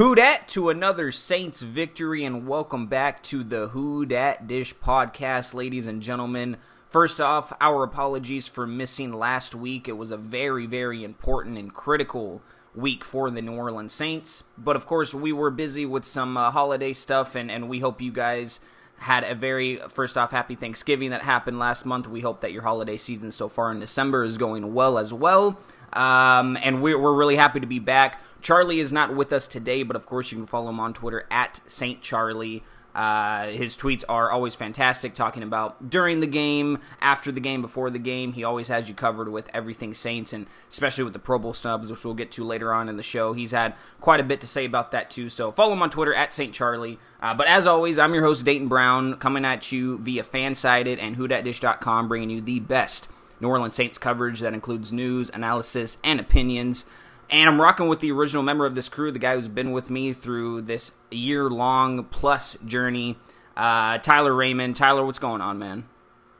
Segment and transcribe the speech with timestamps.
[0.00, 5.52] Who dat to another Saints victory and welcome back to the Who Dat Dish podcast,
[5.52, 6.56] ladies and gentlemen.
[6.88, 9.88] First off, our apologies for missing last week.
[9.88, 12.40] It was a very, very important and critical
[12.74, 14.42] week for the New Orleans Saints.
[14.56, 18.00] But of course, we were busy with some uh, holiday stuff, and, and we hope
[18.00, 18.60] you guys
[19.00, 22.08] had a very, first off, happy Thanksgiving that happened last month.
[22.08, 25.58] We hope that your holiday season so far in December is going well as well.
[25.92, 28.20] Um, and we're, we're really happy to be back.
[28.42, 31.26] Charlie is not with us today, but of course you can follow him on Twitter
[31.30, 32.62] at Saint Charlie.
[32.94, 37.88] Uh, his tweets are always fantastic, talking about during the game, after the game, before
[37.88, 38.32] the game.
[38.32, 41.90] He always has you covered with everything Saints, and especially with the Pro Bowl snubs,
[41.90, 43.32] which we'll get to later on in the show.
[43.32, 45.28] He's had quite a bit to say about that too.
[45.28, 46.98] So follow him on Twitter at Saint Charlie.
[47.22, 51.16] Uh, but as always, I'm your host Dayton Brown, coming at you via Fansided and
[51.16, 53.08] WhoDatDish.com, bringing you the best
[53.40, 56.86] New Orleans Saints coverage that includes news, analysis, and opinions.
[57.30, 59.88] And I'm rocking with the original member of this crew, the guy who's been with
[59.88, 63.16] me through this year long plus journey,
[63.56, 64.76] uh, Tyler Raymond.
[64.76, 65.84] Tyler, what's going on, man?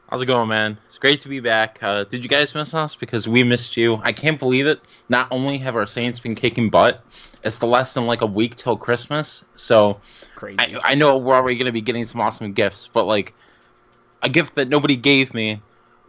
[0.09, 0.77] How's it going, man?
[0.87, 1.79] It's great to be back.
[1.81, 2.95] Uh, did you guys miss us?
[2.95, 3.95] Because we missed you.
[4.03, 4.81] I can't believe it.
[5.07, 7.01] Not only have our Saints been kicking butt,
[7.45, 9.45] it's the less than like a week till Christmas.
[9.55, 10.01] So
[10.35, 10.57] Crazy.
[10.59, 13.33] I, I know we're already going to be getting some awesome gifts, but like
[14.21, 15.61] a gift that nobody gave me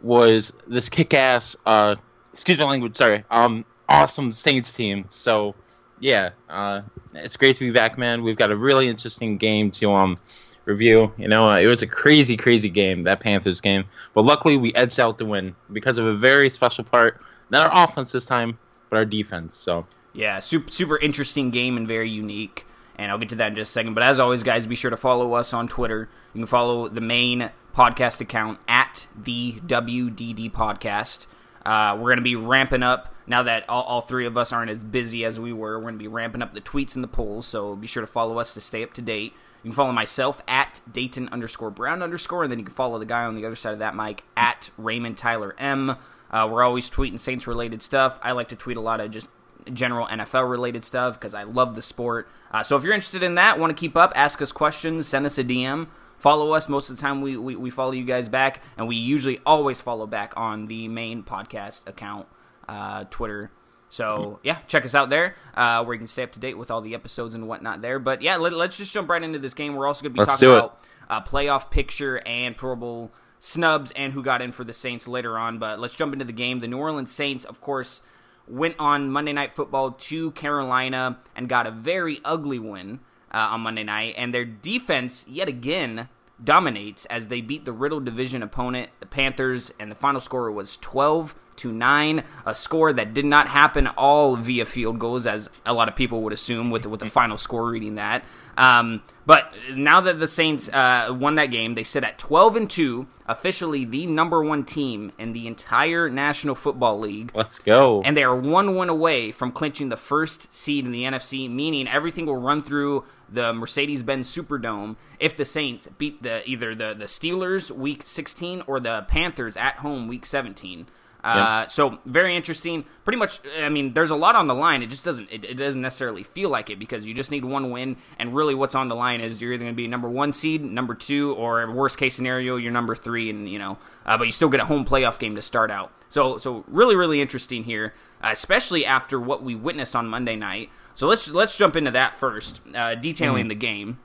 [0.03, 1.95] was this kick-ass, uh,
[2.33, 5.05] excuse my language, sorry, um, awesome Saints team.
[5.09, 5.55] So
[5.99, 6.81] yeah, uh,
[7.13, 8.23] it's great to be back, man.
[8.23, 10.19] We've got a really interesting game to um
[10.65, 11.13] review.
[11.17, 14.73] You know, uh, it was a crazy, crazy game that Panthers game, but luckily we
[14.73, 17.21] edged out the win because of a very special part.
[17.49, 18.57] Not our offense this time,
[18.89, 19.53] but our defense.
[19.53, 22.65] So Yeah, super, super interesting game and very unique.
[22.95, 23.93] And I'll get to that in just a second.
[23.93, 26.09] But as always, guys, be sure to follow us on Twitter.
[26.33, 31.25] You can follow the main podcast account at the WDD Podcast.
[31.65, 34.69] Uh, we're going to be ramping up now that all, all three of us aren't
[34.69, 35.77] as busy as we were.
[35.77, 37.47] We're going to be ramping up the tweets and the polls.
[37.47, 39.33] So be sure to follow us to stay up to date.
[39.63, 43.05] You can follow myself at Dayton underscore Brown underscore, and then you can follow the
[43.05, 45.95] guy on the other side of that mic at Raymond Tyler M.
[46.29, 48.19] Uh, we're always tweeting Saints related stuff.
[48.21, 49.29] I like to tweet a lot of just
[49.71, 52.29] general NFL related stuff because I love the sport.
[52.51, 55.25] Uh, so if you're interested in that, want to keep up, ask us questions, send
[55.25, 55.87] us a DM.
[56.17, 56.69] Follow us.
[56.69, 59.81] Most of the time, we, we, we follow you guys back, and we usually always
[59.81, 62.27] follow back on the main podcast account,
[62.69, 63.51] uh, Twitter.
[63.89, 66.71] So yeah, check us out there, uh, where you can stay up to date with
[66.71, 67.99] all the episodes and whatnot there.
[67.99, 69.75] But yeah, let, us just jump right into this game.
[69.75, 73.91] We're also going to be Let's talking about uh, playoff picture and Pro Bowl snubs
[73.91, 75.59] and who got in for the Saints later on.
[75.59, 76.59] But let's jump into the game.
[76.59, 78.01] The New Orleans Saints, of course,
[78.47, 82.99] went on Monday Night Football to Carolina and got a very ugly win
[83.33, 84.15] uh, on Monday night.
[84.17, 86.09] And their defense, yet again,
[86.43, 90.77] dominates as they beat the Riddle Division opponent, the Panthers, and the final score was
[90.77, 95.73] 12 to 9, a score that did not happen all via field goals, as a
[95.73, 98.23] lot of people would assume with, with the final score reading that.
[98.57, 102.69] Um, but now that the Saints uh, won that game, they sit at 12 and
[102.69, 107.31] 2, officially the number one team in the entire National Football League.
[107.33, 108.01] let's go.
[108.03, 111.87] And they are one win away from clinching the first seed in the NFC, meaning
[111.87, 117.05] everything will run through the Mercedes-Benz Superdome if the Saints beat the either the, the
[117.05, 120.87] Steelers week 16 or the Panthers at home week 17.
[121.23, 122.83] Uh, so very interesting.
[123.05, 124.83] Pretty much, I mean, there's a lot on the line.
[124.83, 125.31] It just doesn't.
[125.31, 128.53] It, it doesn't necessarily feel like it because you just need one win, and really,
[128.53, 131.33] what's on the line is you're either going to be number one seed, number two,
[131.35, 134.59] or worst case scenario, you're number three, and you know, uh, but you still get
[134.59, 135.93] a home playoff game to start out.
[136.09, 140.69] So, so really, really interesting here, uh, especially after what we witnessed on Monday night.
[140.93, 143.99] So let's let's jump into that first, uh, detailing the game.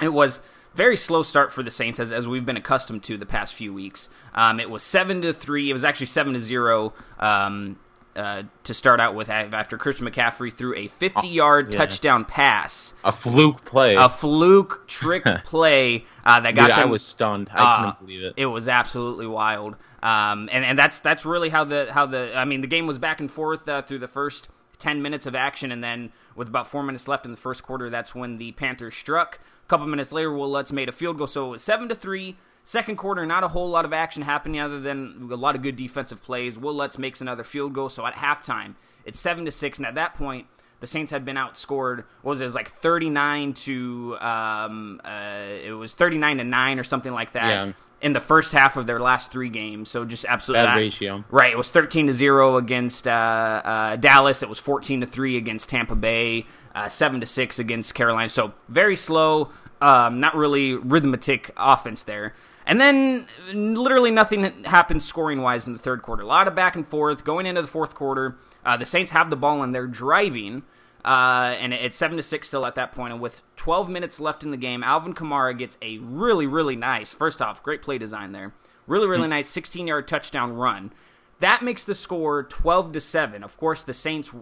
[0.00, 0.42] It was
[0.78, 3.74] very slow start for the Saints as, as we've been accustomed to the past few
[3.74, 4.08] weeks.
[4.32, 5.68] Um, it was seven to three.
[5.68, 7.80] It was actually seven to zero um,
[8.14, 11.78] uh, to start out with after Christian McCaffrey threw a 50-yard yeah.
[11.78, 13.96] touchdown pass, a fluke play.
[13.96, 17.50] a fluke trick play uh, that got Dude, I was stunned.
[17.52, 18.34] I Uh, couldn't believe it.
[18.36, 22.44] It was absolutely wild, um, and and that's that's really how the how the I
[22.44, 25.72] mean the game was back and forth uh, through the first ten minutes of action,
[25.72, 28.94] and then with about four minutes left in the first quarter, that's when the Panthers
[28.94, 29.40] struck.
[29.68, 32.36] Couple minutes later, Will Lutz made a field goal, so it was seven to three.
[32.64, 35.76] Second quarter, not a whole lot of action happening other than a lot of good
[35.76, 36.58] defensive plays.
[36.58, 38.74] Will Lutz makes another field goal, so at halftime,
[39.04, 40.46] it's seven to six, and at that point.
[40.80, 42.04] The Saints had been outscored.
[42.22, 42.44] What was it?
[42.44, 46.84] it was like thirty nine to um, uh, it was thirty nine to nine or
[46.84, 47.72] something like that Yeah.
[48.00, 49.90] In the first half of their last three games.
[49.90, 51.24] So just absolutely Bad ratio.
[51.30, 54.42] Right, it was thirteen to zero against uh, uh, Dallas.
[54.42, 56.46] It was fourteen to three against Tampa Bay.
[56.74, 58.28] Uh, seven to six against Carolina.
[58.28, 59.50] So very slow,
[59.80, 62.34] um, not really rhythmic offense there.
[62.66, 66.22] And then literally nothing happened scoring wise in the third quarter.
[66.22, 68.36] A lot of back and forth going into the fourth quarter.
[68.64, 70.62] Uh, the Saints have the ball and they're driving.
[71.04, 73.12] Uh, and it's seven to six still at that point.
[73.12, 77.12] And with 12 minutes left in the game, Alvin Kamara gets a really, really nice.
[77.12, 78.52] First off, great play design there.
[78.86, 79.30] Really, really mm-hmm.
[79.30, 80.92] nice 16 yard touchdown run.
[81.40, 83.44] That makes the score 12 to seven.
[83.44, 84.32] Of course, the Saints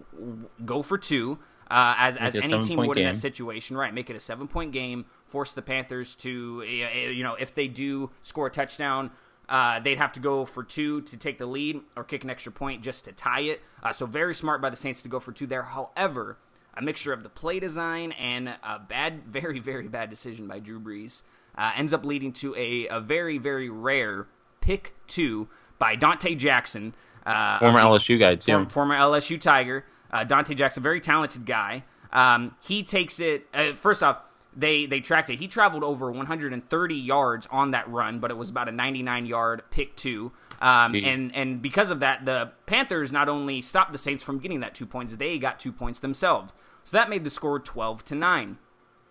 [0.65, 1.39] go for two.
[1.69, 3.05] Uh, as, as any team would game.
[3.05, 3.93] in that situation, right?
[3.93, 8.09] Make it a seven point game, force the Panthers to, you know, if they do
[8.21, 9.11] score a touchdown,
[9.49, 12.53] uh, they'd have to go for two to take the lead or kick an extra
[12.53, 13.61] point just to tie it.
[13.83, 15.63] Uh, so very smart by the Saints to go for two there.
[15.63, 16.37] However,
[16.77, 20.79] a mixture of the play design and a bad, very, very bad decision by Drew
[20.79, 21.23] Brees
[21.57, 24.27] uh, ends up leading to a, a very, very rare
[24.61, 25.47] pick two
[25.79, 26.93] by Donte Jackson.
[27.25, 28.51] Uh, former LSU guy, too.
[28.51, 29.85] Former, former LSU Tiger.
[30.11, 31.83] Uh, Donte Jackson, very talented guy.
[32.13, 34.21] Um, he takes it, uh, first off,
[34.55, 35.39] they, they tracked it.
[35.39, 39.63] He traveled over 130 yards on that run, but it was about a 99 yard
[39.69, 40.31] pick two.
[40.59, 44.61] Um, and and because of that, the Panthers not only stopped the Saints from getting
[44.61, 46.53] that two points, they got two points themselves.
[46.87, 48.57] So that made the score 12 to 9.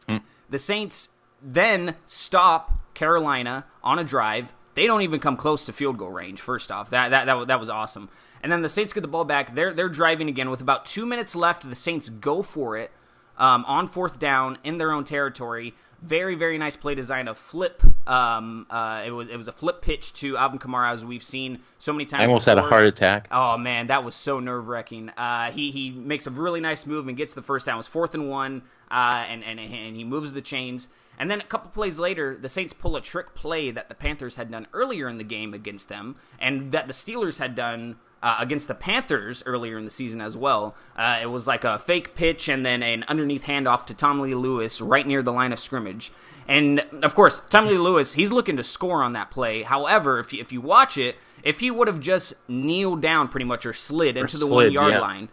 [0.09, 0.23] Mm.
[0.49, 1.11] The Saints
[1.43, 4.55] then stop Carolina on a drive.
[4.75, 6.41] They don't even come close to field goal range.
[6.41, 8.09] First off, that that that, that was awesome.
[8.43, 9.55] And then the Saints get the ball back.
[9.55, 11.69] They're they're driving again with about two minutes left.
[11.69, 12.93] The Saints go for it
[13.37, 15.75] um, on fourth down in their own territory.
[16.03, 17.29] Very, very nice play design.
[17.29, 17.83] A flip.
[18.07, 21.61] Um, uh, it was it was a flip pitch to Alvin Kamara, as we've seen
[21.79, 22.23] so many times.
[22.23, 22.63] I almost before.
[22.63, 23.29] had a heart attack.
[23.31, 25.11] Oh man, that was so nerve wracking.
[25.17, 27.75] Uh, he he makes a really nice move and gets the first down.
[27.75, 30.89] It was fourth and one, uh, and, and and he moves the chains.
[31.19, 34.37] And then a couple plays later, the Saints pull a trick play that the Panthers
[34.37, 38.37] had done earlier in the game against them, and that the Steelers had done uh,
[38.41, 40.75] against the Panthers earlier in the season as well.
[40.97, 44.81] Uh, it was like a fake pitch and then an underneath handoff to Tommylee Lewis
[44.81, 46.11] right near the line of scrimmage.
[46.49, 49.63] And of course, Tommylee Lewis, he's looking to score on that play.
[49.63, 53.47] However, if you, if you watch it, if he would have just kneeled down pretty
[53.47, 55.01] much or slid into the slid, one yard yeah.
[55.01, 55.29] line,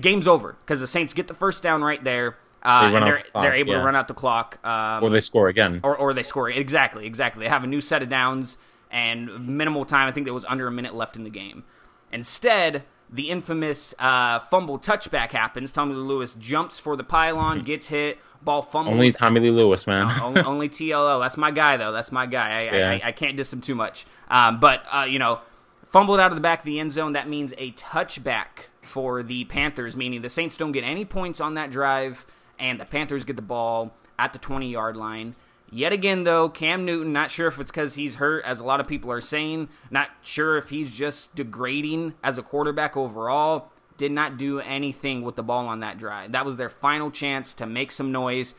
[0.00, 2.36] game's over because the Saints get the first down right there.
[2.62, 3.78] Uh, they and they're, the they're able yeah.
[3.78, 4.58] to run out the clock.
[4.66, 5.80] Um, or they score again.
[5.84, 6.50] Or, or they score.
[6.50, 7.44] Exactly, exactly.
[7.44, 8.58] They have a new set of downs
[8.90, 10.08] and minimal time.
[10.08, 11.64] I think there was under a minute left in the game.
[12.12, 15.72] Instead, the infamous uh, fumble touchback happens.
[15.72, 18.94] Tommylee Lewis jumps for the pylon, gets hit, ball fumbles.
[18.94, 20.10] Only Tommy Lee Lewis, man.
[20.22, 21.20] only, only, TLO.
[21.20, 21.92] That's my guy, though.
[21.92, 22.50] That's my guy.
[22.50, 22.90] I, yeah.
[22.90, 24.06] I, I, can't diss him too much.
[24.28, 25.40] Um, but, uh, you know,
[25.88, 27.12] fumbled out of the back of the end zone.
[27.12, 31.54] That means a touchback for the Panthers, meaning the Saints don't get any points on
[31.54, 32.26] that drive,
[32.58, 35.34] and the Panthers get the ball at the 20 yard line.
[35.70, 38.80] Yet again, though, Cam Newton, not sure if it's because he's hurt, as a lot
[38.80, 44.12] of people are saying, not sure if he's just degrading as a quarterback overall, did
[44.12, 46.32] not do anything with the ball on that drive.
[46.32, 48.54] That was their final chance to make some noise.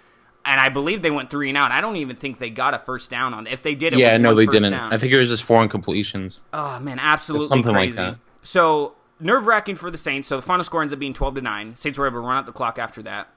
[0.46, 1.72] And I believe they went three and out.
[1.72, 3.48] I don't even think they got a first down on.
[3.48, 4.72] If they did, it yeah, no, they didn't.
[4.72, 4.94] Down.
[4.94, 6.42] I think it was just four incompletions.
[6.54, 7.98] Oh man, absolutely something crazy.
[7.98, 8.20] like that.
[8.44, 10.28] So nerve wracking for the Saints.
[10.28, 11.76] So the final score ends up being twelve to nine.
[11.76, 13.28] Saints were able to run out the clock after that.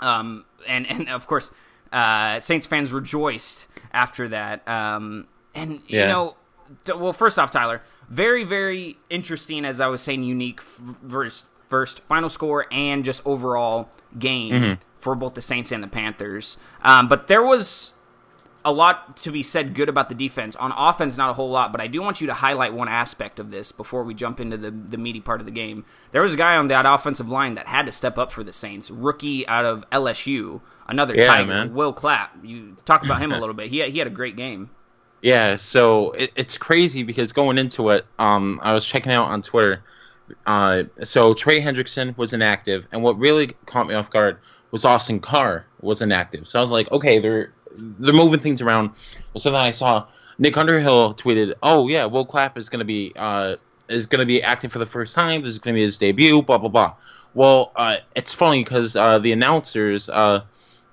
[0.00, 1.52] Um, and and of course,
[1.92, 4.66] uh, Saints fans rejoiced after that.
[4.68, 6.02] Um, and yeah.
[6.02, 6.36] you know,
[6.96, 12.28] well, first off, Tyler, very very interesting as I was saying, unique first first final
[12.28, 13.88] score and just overall
[14.18, 14.72] game mm-hmm.
[14.98, 16.58] for both the Saints and the Panthers.
[16.82, 17.94] Um, but there was
[18.64, 20.56] a lot to be said good about the defense.
[20.56, 23.40] On offense, not a whole lot, but I do want you to highlight one aspect
[23.40, 25.84] of this before we jump into the, the meaty part of the game.
[26.12, 28.52] There was a guy on that offensive line that had to step up for the
[28.52, 31.74] Saints, rookie out of LSU, another yeah, Tiger, man.
[31.74, 32.36] Will Clapp.
[32.44, 33.70] You talk about him a little bit.
[33.70, 34.70] He had, he had a great game.
[35.22, 39.42] Yeah, so it, it's crazy because going into it, um, I was checking out on
[39.42, 39.82] Twitter.
[40.46, 44.38] Uh, so Trey Hendrickson was inactive, and what really caught me off guard
[44.70, 46.46] was Austin Carr was inactive.
[46.46, 48.90] So I was like, okay, they're they're moving things around.
[49.36, 50.06] So then I saw
[50.38, 53.56] Nick Underhill tweeted, "Oh yeah, Will Clapp is going to be uh,
[53.88, 55.42] is going to be acting for the first time.
[55.42, 56.94] This is going to be his debut." Blah blah blah.
[57.34, 60.42] Well, uh, it's funny because uh, the announcers, uh,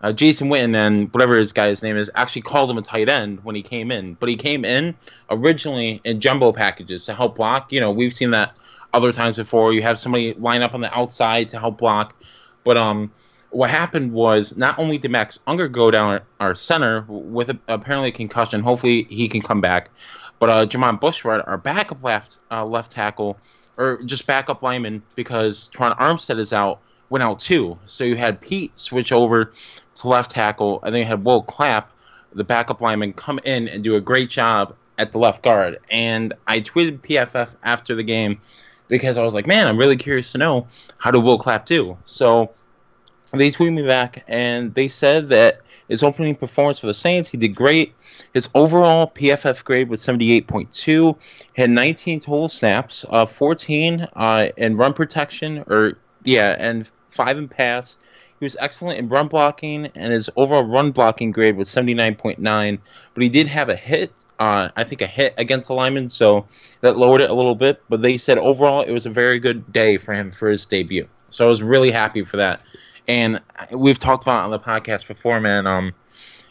[0.01, 3.43] uh, Jason Witten and whatever his guy's name is, actually called him a tight end
[3.43, 4.13] when he came in.
[4.13, 4.96] But he came in
[5.29, 7.72] originally in jumbo packages to help block.
[7.72, 8.55] You know, we've seen that
[8.93, 9.74] other times before.
[9.74, 12.15] You have somebody line up on the outside to help block,
[12.63, 13.12] but um
[13.49, 18.09] what happened was not only did Max Unger go down our center with a, apparently
[18.09, 19.89] a concussion, hopefully he can come back,
[20.39, 23.37] but uh, Jermon Bushrod, our backup left uh, left tackle,
[23.77, 27.79] or just backup lineman because Terron Armstead is out, went out too.
[27.85, 29.51] So you had Peat switch over
[29.95, 31.91] to left tackle, and then you had Will Clapp,
[32.33, 35.79] the backup lineman, come in and do a great job at the left guard.
[35.89, 38.41] And I tweeted PFF after the game
[38.87, 41.97] because I was like, man, I'm really curious to know how did Will Clapp do.
[42.05, 42.51] So
[43.31, 47.38] they tweeted me back and they said that his opening performance for the Saints, he
[47.38, 47.93] did great.
[48.34, 51.17] His overall PFF grade was 78.2.
[51.55, 57.48] Had 19 total snaps, uh, 14 uh, in run protection, or yeah, and five in
[57.48, 57.98] pass.
[58.39, 62.79] He was excellent in run blocking, and his overall run blocking grade was 79.9.
[63.13, 66.46] But he did have a hit, uh, I think a hit against the lineman, so
[66.81, 67.81] that lowered it a little bit.
[67.89, 71.07] But they said overall it was a very good day for him for his debut.
[71.29, 72.62] So I was really happy for that.
[73.07, 75.65] And we've talked about on the podcast before, man.
[75.65, 75.93] Um,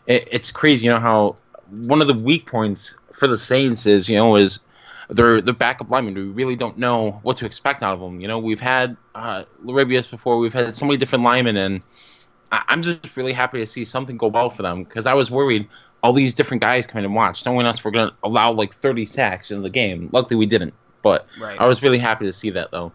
[0.06, 1.36] it, it's crazy, you know how
[1.70, 4.60] one of the weak points for the Saints is, you know, is
[5.08, 6.14] their the backup linemen.
[6.14, 8.20] We really don't know what to expect out of them.
[8.20, 10.38] You know, we've had uh, before.
[10.38, 11.82] We've had so many different linemen, and
[12.50, 15.30] I, am just really happy to see something go well for them because I was
[15.30, 15.68] worried
[16.02, 19.06] all these different guys coming and watch, knowing us we're going to allow like 30
[19.06, 20.08] sacks in the game.
[20.12, 20.74] Luckily, we didn't.
[21.02, 21.60] But right.
[21.60, 22.92] I was really happy to see that though.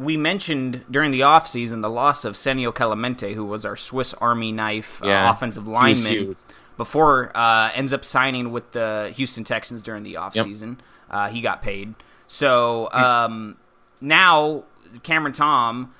[0.00, 4.50] We mentioned during the offseason the loss of Senio Kelemete, who was our Swiss Army
[4.50, 6.36] knife uh, yeah, uh, offensive lineman,
[6.78, 10.68] before uh, ends up signing with the Houston Texans during the offseason.
[10.68, 10.78] Yep.
[11.10, 11.94] Uh, he got paid.
[12.28, 13.58] So um,
[14.00, 14.64] now
[15.02, 15.92] Cameron Tom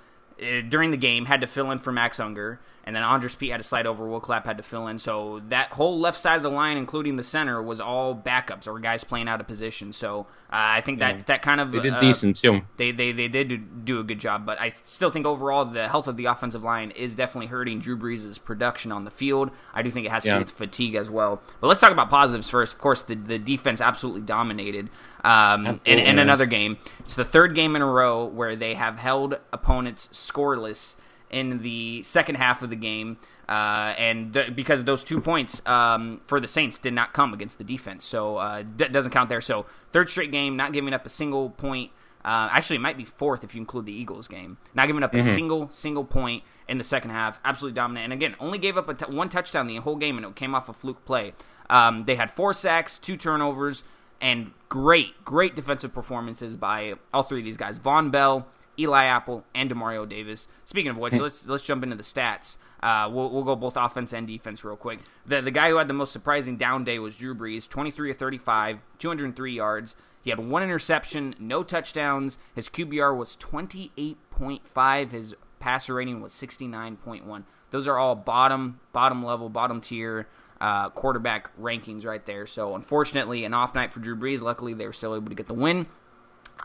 [0.69, 3.59] during the game had to fill in for Max Unger, and then Andrus Peat had
[3.59, 4.07] to slide over.
[4.09, 4.99] Will Clapp had to fill in.
[4.99, 8.79] So that whole left side of the line, including the center, was all backups or
[8.79, 9.93] guys playing out of position.
[9.93, 11.23] So uh, I think that yeah.
[11.27, 12.63] that kind of they did uh, decent too.
[12.79, 16.09] They they they did do a good job, but I still think overall the health
[16.09, 19.51] of the offensive line is definitely hurting Drew Brees' production on the field.
[19.75, 20.35] I do think it has to yeah.
[20.37, 21.43] do with fatigue as well.
[21.61, 22.75] But let's talk about positives first.
[22.75, 24.89] Of course, the the defense absolutely dominated.
[25.23, 28.99] Um, in, in another game, it's the third game in a row where they have
[28.99, 30.97] held opponents scoreless
[31.31, 33.19] in the second half of the game.
[33.49, 37.59] Uh, and th- because those two points um, for the Saints did not come against
[37.59, 39.41] the defense, so uh, d- doesn't count there.
[39.41, 41.91] So third straight game, not giving up a single point.
[42.25, 44.59] Uh, actually, it might be fourth if you include the Eagles game.
[44.73, 45.29] Not giving up mm-hmm.
[45.29, 47.41] a single single point in the second half.
[47.45, 48.05] Absolutely dominant.
[48.05, 50.55] And again, only gave up a t- one touchdown the whole game, and it came
[50.55, 51.33] off a fluke play.
[51.69, 53.83] Um, they had four sacks, two turnovers,
[54.21, 57.79] and great, great defensive performances by all three of these guys.
[57.79, 58.47] Vonn Bell,
[58.79, 60.49] Eli Apple, and Demario Davis.
[60.65, 62.57] Speaking of which, let's let's jump into the stats.
[62.83, 65.01] Uh, we'll, we'll go both offense and defense real quick.
[65.27, 68.17] The the guy who had the most surprising down day was Drew Brees, 23 of
[68.17, 69.97] 35, 203 yards.
[70.23, 72.39] He had one interception, no touchdowns.
[72.55, 75.11] His QBR was 28.5.
[75.13, 77.45] His passer rating was 69.1.
[77.71, 80.27] Those are all bottom bottom level, bottom tier
[80.61, 82.47] uh, quarterback rankings right there.
[82.47, 84.43] So unfortunately, an off night for Drew Brees.
[84.43, 85.87] Luckily, they were still able to get the win.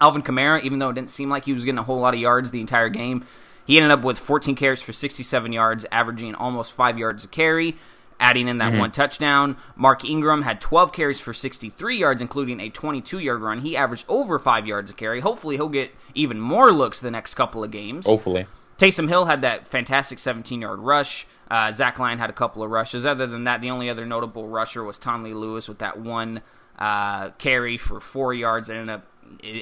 [0.01, 2.19] Alvin Kamara, even though it didn't seem like he was getting a whole lot of
[2.19, 3.25] yards the entire game,
[3.65, 7.77] he ended up with 14 carries for 67 yards, averaging almost five yards a carry,
[8.19, 8.79] adding in that mm-hmm.
[8.79, 9.57] one touchdown.
[9.75, 13.59] Mark Ingram had 12 carries for 63 yards, including a 22 yard run.
[13.59, 15.21] He averaged over five yards a carry.
[15.21, 18.05] Hopefully, he'll get even more looks the next couple of games.
[18.05, 18.45] Hopefully.
[18.77, 21.25] Taysom Hill had that fantastic 17 yard rush.
[21.49, 23.05] Uh, Zach Line had a couple of rushes.
[23.05, 26.41] Other than that, the only other notable rusher was Tommylee Lewis with that one
[26.77, 28.67] uh, carry for four yards.
[28.67, 29.05] That ended up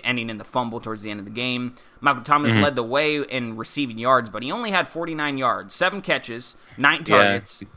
[0.03, 1.75] ending in the fumble towards the end of the game.
[2.01, 2.63] Michael Thomas mm-hmm.
[2.63, 7.03] led the way in receiving yards, but he only had 49 yards, seven catches, nine
[7.03, 7.62] targets.
[7.62, 7.67] Yeah.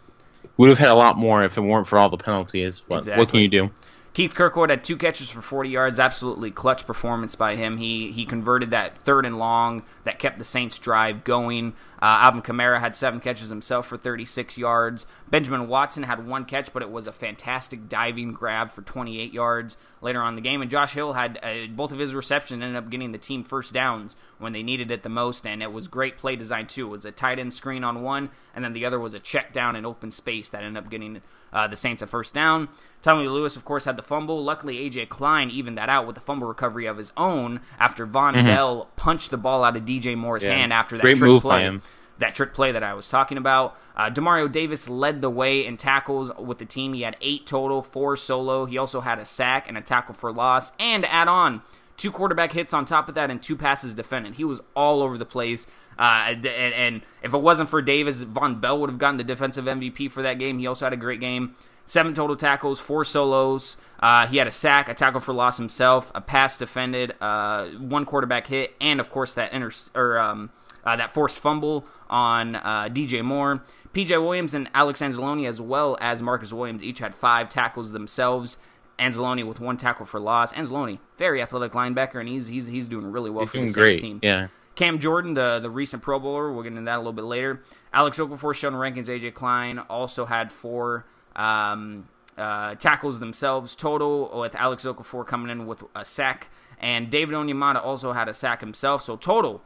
[0.57, 2.81] Would have had a lot more if it weren't for all the penalties.
[2.81, 3.23] But exactly.
[3.23, 3.71] what can you do?
[4.17, 6.01] Keith Kirkwood had two catches for 40 yards.
[6.01, 7.77] Absolutely clutch performance by him.
[7.77, 11.75] He he converted that third and long that kept the Saints' drive going.
[12.01, 15.07] Uh, Alvin Kamara had seven catches himself for 36 yards.
[15.29, 19.77] Benjamin Watson had one catch, but it was a fantastic diving grab for 28 yards
[20.01, 20.63] later on the game.
[20.63, 23.75] And Josh Hill had uh, both of his receptions ended up getting the team first
[23.75, 26.87] downs when they needed it the most, and it was great play design too.
[26.87, 29.53] It was a tight end screen on one, and then the other was a check
[29.53, 32.69] down in open space that ended up getting uh, the Saints a first down.
[33.03, 34.43] Tommy Lewis, of course, had the fumble.
[34.43, 38.35] Luckily, AJ Klein evened that out with a fumble recovery of his own after Vonn
[38.35, 38.47] mm-hmm.
[38.47, 40.55] Bell punched the ball out of DJ Moore's yeah.
[40.55, 41.81] hand after that Great trick play.
[42.19, 43.77] That trick play that I was talking about.
[43.95, 46.95] Uh, Demario Davis led the way in tackles with the team.
[46.95, 48.65] He had eight total, four solo.
[48.65, 51.61] He also had a sack and a tackle for loss, and add on
[51.97, 54.35] two quarterback hits on top of that and two passes defended.
[54.35, 55.67] He was all over the place.
[55.99, 59.65] Uh, and, and, if it wasn't for Davis, Vonn Bell would have gotten the defensive
[59.65, 60.59] MVP for that game.
[60.59, 61.57] He also had a great game.
[61.87, 63.77] Seven total tackles, four solos.
[64.01, 68.05] Uh, he had a sack, a tackle for loss himself, a pass defended, uh, one
[68.05, 70.51] quarterback hit, and of course that inter- or um,
[70.85, 73.63] uh, that forced fumble on uh, DJ Moore.
[73.95, 78.59] PJ Williams and Alex Anzalone, as well as Marcus Williams, each had five tackles themselves.
[78.99, 80.53] Anzalone with one tackle for loss.
[80.53, 84.03] Anzalone, very athletic linebacker, and he's he's he's doing really well he's for the Saints
[84.03, 84.21] team.
[84.23, 84.49] Yeah.
[84.75, 87.63] Cam Jordan, the the recent Pro Bowler, we'll get into that a little bit later.
[87.93, 94.55] Alex Okafor, Sheldon Rankins, AJ Klein also had four um, uh, tackles themselves total, with
[94.57, 99.03] Alex Okafor coming in with a sack, and David Onyemata also had a sack himself.
[99.03, 99.63] So total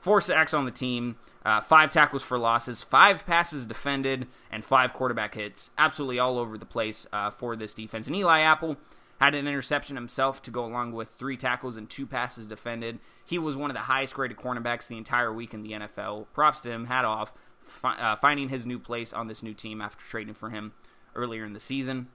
[0.00, 4.92] four sacks on the team, uh, five tackles for losses, five passes defended, and five
[4.92, 5.70] quarterback hits.
[5.78, 8.06] Absolutely all over the place uh, for this defense.
[8.06, 8.76] And Eli Apple
[9.20, 12.98] had an interception himself to go along with three tackles and two passes defended.
[13.24, 16.26] He was one of the highest graded cornerbacks the entire week in the NFL.
[16.32, 19.82] Props to him, hat off, fi- uh, finding his new place on this new team
[19.82, 20.72] after trading for him
[21.14, 22.08] earlier in the season.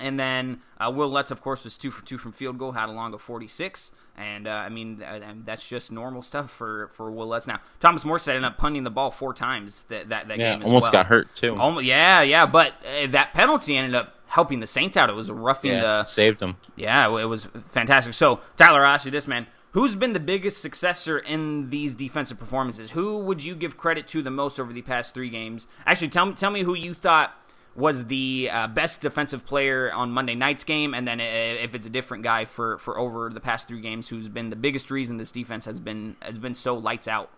[0.00, 2.88] And then uh, Will Lutz, of course, was two for two from field goal, had
[2.88, 3.92] a long of 46.
[4.16, 7.46] And uh, I mean, uh, that's just normal stuff for, for Will Lutz.
[7.46, 10.64] Now, Thomas Morstead ended up punting the ball four times that, that, that yeah, game
[10.64, 10.92] almost well.
[10.92, 11.56] got hurt too.
[11.56, 15.10] Almost, yeah, yeah, but uh, that penalty ended up helping the Saints out.
[15.10, 16.56] It was a roughing yeah, the saved them.
[16.76, 18.14] yeah, it was fantastic.
[18.14, 19.46] So, Tyler, I'll ask you this, man.
[19.72, 22.92] Who's been the biggest successor in these defensive performances?
[22.92, 25.68] Who would you give credit to the most over the past three games?
[25.86, 27.34] Actually, tell me, tell me who you thought
[27.78, 31.90] was the uh, best defensive player on Monday night's game, and then if it's a
[31.90, 35.30] different guy for, for over the past three games, who's been the biggest reason this
[35.30, 37.30] defense has been has been so lights out.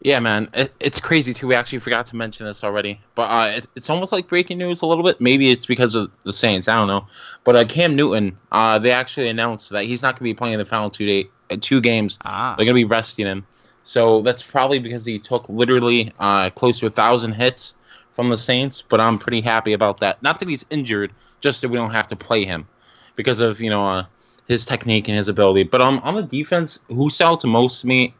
[0.00, 1.48] Yeah, man, it, it's crazy too.
[1.48, 4.82] We actually forgot to mention this already, but uh, it, it's almost like breaking news
[4.82, 5.20] a little bit.
[5.20, 6.68] Maybe it's because of the Saints.
[6.68, 7.08] I don't know,
[7.42, 10.58] but uh, Cam Newton, uh, they actually announced that he's not going to be playing
[10.58, 12.20] the final two day, uh, two games.
[12.24, 12.54] Ah.
[12.56, 13.44] They're going to be resting him.
[13.82, 17.75] So that's probably because he took literally uh, close to a thousand hits
[18.16, 18.82] from the Saints.
[18.82, 20.22] But I'm pretty happy about that.
[20.22, 22.66] Not that he's injured, just that we don't have to play him
[23.14, 24.04] because of you know uh,
[24.48, 25.62] his technique and his ability.
[25.62, 28.14] But um, on the defense, who sell to most me,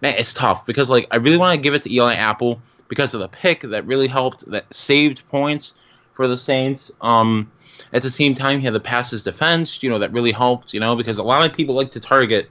[0.00, 3.14] man, it's tough because like I really want to give it to Eli Apple because
[3.14, 5.74] of the pick that really helped, that saved points
[6.14, 6.90] for the Saints.
[7.00, 7.50] Um,
[7.92, 10.80] at the same time, he had the passes defense, you know, that really helped, you
[10.80, 12.50] know, because a lot of people like to target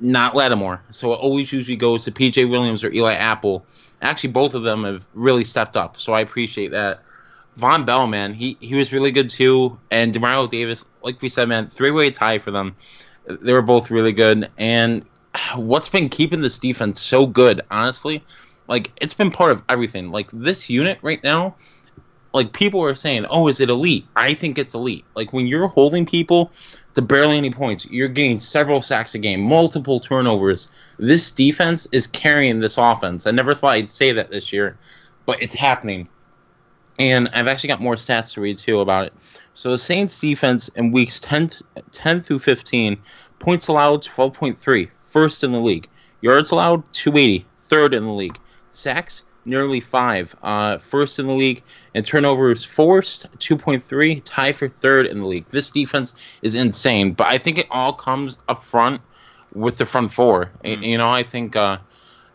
[0.00, 2.44] not Lattimore, so it always usually goes to P.J.
[2.44, 3.66] Williams or Eli Apple.
[4.00, 7.02] Actually, both of them have really stepped up, so I appreciate that.
[7.58, 11.48] Vonn Bell, man, he, he was really good too, and Demario Davis, like we said,
[11.48, 12.76] man, three way tie for them.
[13.26, 15.04] They were both really good, and
[15.56, 18.24] what's been keeping this defense so good, honestly,
[18.68, 20.10] like it's been part of everything.
[20.10, 21.56] Like this unit right now,
[22.32, 25.04] like people are saying, "Oh, is it elite?" I think it's elite.
[25.14, 26.52] Like when you're holding people
[26.98, 30.68] to barely any points, you're getting several sacks a game, multiple turnovers.
[30.98, 33.28] This defense is carrying this offense.
[33.28, 34.76] I never thought I'd say that this year,
[35.24, 36.08] but it's happening.
[36.98, 39.12] And I've actually got more stats to read too about it.
[39.54, 41.50] So the Saints defense in weeks 10,
[41.92, 42.98] 10 through 15,
[43.38, 45.86] points allowed 12.3, first in the league.
[46.20, 48.40] Yards allowed 280, third in the league.
[48.70, 51.62] Sacks nearly five, uh, first in the league.
[51.94, 55.46] And turnovers forced 2.3, tie for third in the league.
[55.46, 59.00] This defense is insane, but I think it all comes up front
[59.52, 60.50] with the front four.
[60.64, 60.84] Mm.
[60.84, 61.56] You know, I think.
[61.56, 61.78] Uh,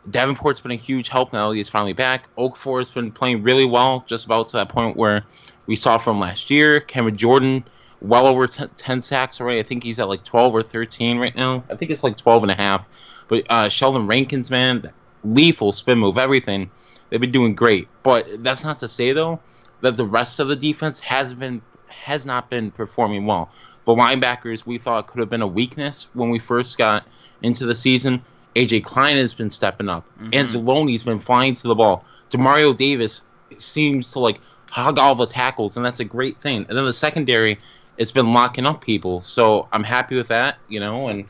[0.09, 2.27] Davenport's been a huge help now he's finally back.
[2.37, 5.23] Oak Okafor has been playing really well, just about to that point where
[5.65, 6.81] we saw from last year.
[6.81, 7.63] Cameron Jordan,
[8.01, 9.59] well over 10, 10 sacks already.
[9.59, 11.63] I think he's at like 12 or 13 right now.
[11.69, 12.87] I think it's like 12 and a half.
[13.27, 14.91] But uh, Sheldon Rankins, man,
[15.23, 16.69] lethal spin move, everything.
[17.13, 17.89] They've been doing great.
[18.01, 19.39] But that's not to say, though,
[19.81, 23.51] that the rest of the defense has been has not been performing well.
[23.85, 27.05] The linebackers we thought could have been a weakness when we first got
[27.43, 28.23] into the season
[28.55, 30.05] AJ Klein has been stepping up.
[30.19, 30.29] Mm-hmm.
[30.31, 32.03] Anzalone's been flying to the ball.
[32.29, 33.23] Demario Davis
[33.57, 36.65] seems to like hog all the tackles, and that's a great thing.
[36.67, 37.59] And then the secondary,
[37.97, 39.21] it's been locking up people.
[39.21, 41.07] So I'm happy with that, you know.
[41.07, 41.25] And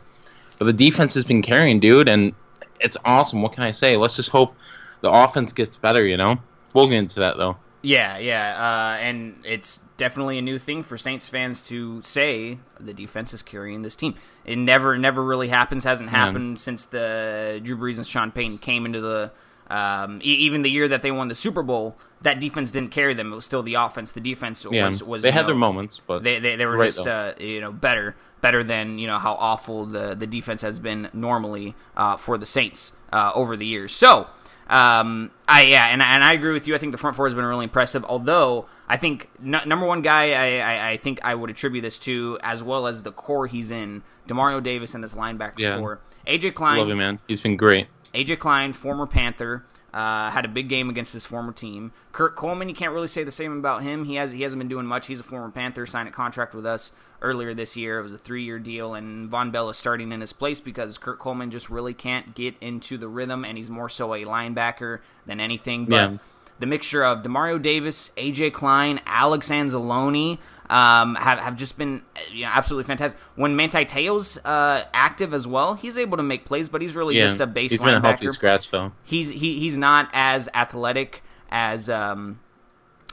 [0.60, 2.34] but the defense has been carrying, dude, and
[2.80, 3.42] it's awesome.
[3.42, 3.98] What can I say?
[3.98, 4.56] Let's just hope
[5.04, 6.38] the offense gets better, you know.
[6.74, 7.58] We'll get into that though.
[7.84, 12.94] Yeah, yeah, uh, and it's definitely a new thing for Saints fans to say the
[12.94, 14.16] defense is carrying this team.
[14.46, 15.84] It never, never really happens.
[15.84, 19.32] Hasn't happened since the Drew Brees and Sean Payton came into the.
[19.70, 23.14] Um, e- even the year that they won the Super Bowl, that defense didn't carry
[23.14, 23.32] them.
[23.32, 24.12] It was still the offense.
[24.12, 26.78] The defense yeah, was, was they had know, their moments, but they they, they were
[26.78, 30.62] right just uh, you know better better than you know how awful the the defense
[30.62, 33.94] has been normally uh, for the Saints uh, over the years.
[33.94, 34.28] So.
[34.68, 36.76] Um, I yeah, and and I agree with you.
[36.76, 38.06] I think the front four has been really impressive.
[38.06, 41.98] Although I think n- number one guy, I, I, I think I would attribute this
[42.00, 45.78] to, as well as the core he's in, Demario Davis and this linebacker yeah.
[45.78, 46.00] core.
[46.28, 47.20] AJ Klein, love him, man.
[47.28, 47.88] He's been great.
[48.14, 49.66] AJ Klein, former Panther.
[49.94, 51.92] Uh, had a big game against his former team.
[52.14, 54.06] Kurt Coleman, you can't really say the same about him.
[54.06, 55.06] He has he hasn't been doing much.
[55.06, 58.00] He's a former Panther, signed a contract with us earlier this year.
[58.00, 60.98] It was a three year deal, and Vonn Bell is starting in his place because
[60.98, 65.00] Kurt Coleman just really can't get into the rhythm, and he's more so a linebacker
[65.28, 65.86] than anything.
[65.86, 66.18] But yeah.
[66.60, 70.40] the mixture of Demario Davis, AJ Klein, Alex Anzalone
[70.74, 73.20] um, have have just been you know, absolutely fantastic.
[73.36, 77.16] When Manti Te'o's uh, active as well, he's able to make plays, but he's really
[77.16, 77.28] yeah.
[77.28, 78.92] just a base he's been a healthy scratch though.
[79.04, 82.40] He's he, he's not as athletic as um,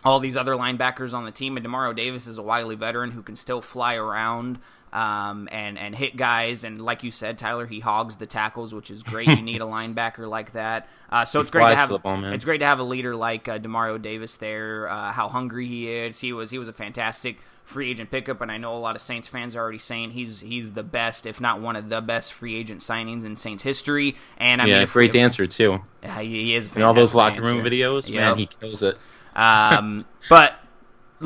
[0.03, 1.59] all these other linebackers on the team.
[1.59, 4.59] And Demario Davis is a wily veteran who can still fly around
[4.93, 6.65] um, and and hit guys.
[6.65, 9.29] And like you said, Tyler, he hogs the tackles, which is great.
[9.29, 10.89] you need a linebacker like that.
[11.11, 13.49] Uh, so He it's great to have ball, it's great to have a leader like
[13.49, 14.89] uh, Demario Davis there.
[14.89, 16.21] Uh, how hungry he is.
[16.21, 19.03] He was he was a fantastic free agent pickup, and I know a lot of
[19.03, 22.33] Saints fans are already saying he's he's the best, if not one of the best
[22.33, 24.17] free agent signings in Saints history.
[24.39, 25.81] And I yeah, mean, great dancer too.
[26.19, 26.77] He, is.
[26.77, 28.21] All those locker room videos, Yep.
[28.21, 28.97] man, he kills it.
[29.37, 30.55] Um, but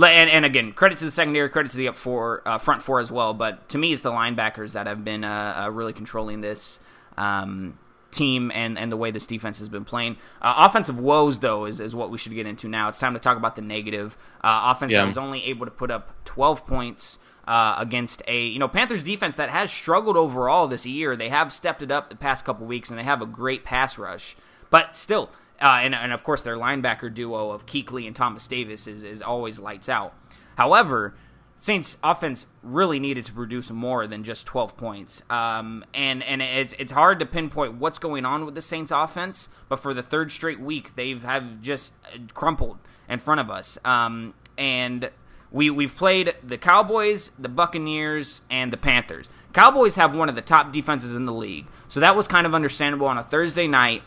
[0.02, 3.00] and, and again, credit to the secondary, credit to the up four, uh, front four
[3.00, 3.34] as well.
[3.34, 6.80] But to me, it's the linebackers that have been uh, uh, really controlling this
[7.16, 7.78] um,
[8.10, 10.16] team and, and the way this defense has been playing.
[10.42, 12.88] Uh, offensive woes, though, is, is what we should get into now.
[12.88, 14.16] It's time to talk about the negative.
[14.42, 15.00] Uh, offense Yeah.
[15.02, 17.18] that was only able to put up 12 points.
[17.46, 21.52] Uh, against a you know Panthers defense that has struggled overall this year, they have
[21.52, 24.34] stepped it up the past couple weeks, and they have a great pass rush.
[24.70, 25.28] But still,
[25.60, 29.22] uh, and, and of course, their linebacker duo of Kuechly and Thomas Davis is, is
[29.22, 30.14] always lights out.
[30.56, 31.14] However,
[31.56, 35.22] Saints offense really needed to produce more than just 12 points.
[35.30, 39.48] Um, and and it's it's hard to pinpoint what's going on with the Saints offense,
[39.68, 41.94] but for the third straight week, they've have just
[42.34, 43.78] crumpled in front of us.
[43.84, 45.10] Um, and
[45.50, 49.30] we we've played the Cowboys, the Buccaneers, and the Panthers.
[49.54, 52.54] Cowboys have one of the top defenses in the league, so that was kind of
[52.54, 54.02] understandable on a Thursday night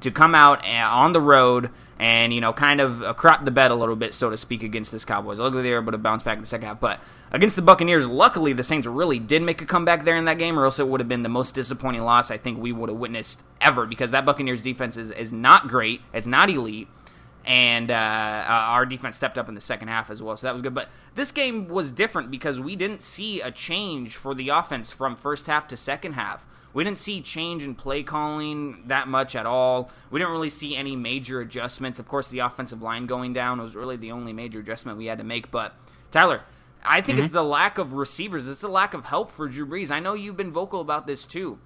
[0.00, 3.50] to come out uh, on the road and you know kind of uh, crop the
[3.50, 5.40] bed a little bit, so to speak, against this Cowboys.
[5.40, 8.06] Luckily, they were able to bounce back in the second half, but against the Buccaneers,
[8.06, 10.88] luckily the Saints really did make a comeback there in that game, or else it
[10.88, 14.12] would have been the most disappointing loss I think we would have witnessed ever because
[14.12, 16.88] that Buccaneers defense is, is not great, it's not elite.
[17.44, 20.52] And uh, uh, our defense stepped up in the second half as well, so that
[20.52, 20.74] was good.
[20.74, 25.16] But this game was different because we didn't see a change for the offense from
[25.16, 26.46] first half to second half.
[26.74, 29.90] We didn't see change in play calling that much at all.
[30.10, 31.98] We didn't really see any major adjustments.
[31.98, 35.18] Of course, the offensive line going down was really the only major adjustment we had
[35.18, 35.50] to make.
[35.50, 35.74] But
[36.10, 36.42] Tyler,
[36.84, 38.46] I think it's the lack of receivers.
[38.46, 39.90] It's the lack of help for Drew Brees.
[39.90, 41.58] I know you've been vocal about this too.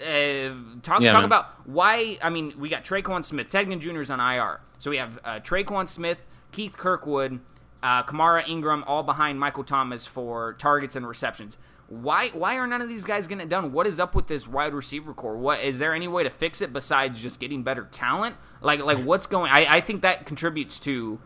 [0.00, 1.24] Uh, talk Yeah, talk man.
[1.24, 2.18] about why.
[2.22, 4.00] I mean, we got Tre'Quan Smith, Ted Ginn Jr.
[4.00, 6.20] is on IR, so we have uh, Tre'Quan Smith,
[6.52, 7.40] Keith Kirkwood,
[7.82, 11.58] uh, Kamara Ingram, all behind Michael Thomas for targets and receptions.
[11.88, 13.72] Why why are none of these guys getting it done?
[13.72, 15.38] What is up with this wide receiver core?
[15.38, 18.36] What is there any way to fix it besides just getting better talent?
[18.60, 19.50] Like like what's going?
[19.50, 21.18] I, I think that contributes to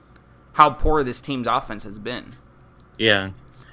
[0.52, 2.36] how poor this team's offense has been.
[2.96, 3.30] Yeah.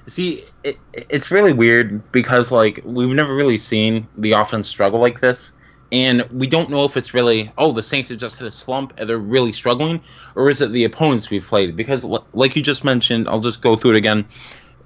[0.08, 5.20] See, it, it's really weird because like we've never really seen the offense struggle like
[5.20, 5.52] this,
[5.92, 8.94] and we don't know if it's really oh the Saints have just hit a slump
[8.98, 10.00] and they're really struggling,
[10.34, 11.76] or is it the opponents we've played?
[11.76, 14.26] Because like you just mentioned, I'll just go through it again.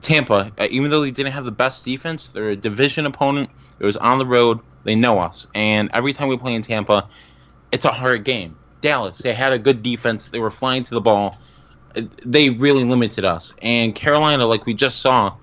[0.05, 3.51] Tampa, uh, even though they didn't have the best defense, they're a division opponent.
[3.79, 4.61] It was on the road.
[4.85, 7.09] They know us, and every time we play in Tampa,
[7.73, 8.57] it's a hard game.
[8.83, 10.27] Dallas, they had a good defense.
[10.27, 11.39] They were flying to the ball
[12.25, 13.55] they really limited us.
[13.63, 15.37] And Carolina, like we just saw,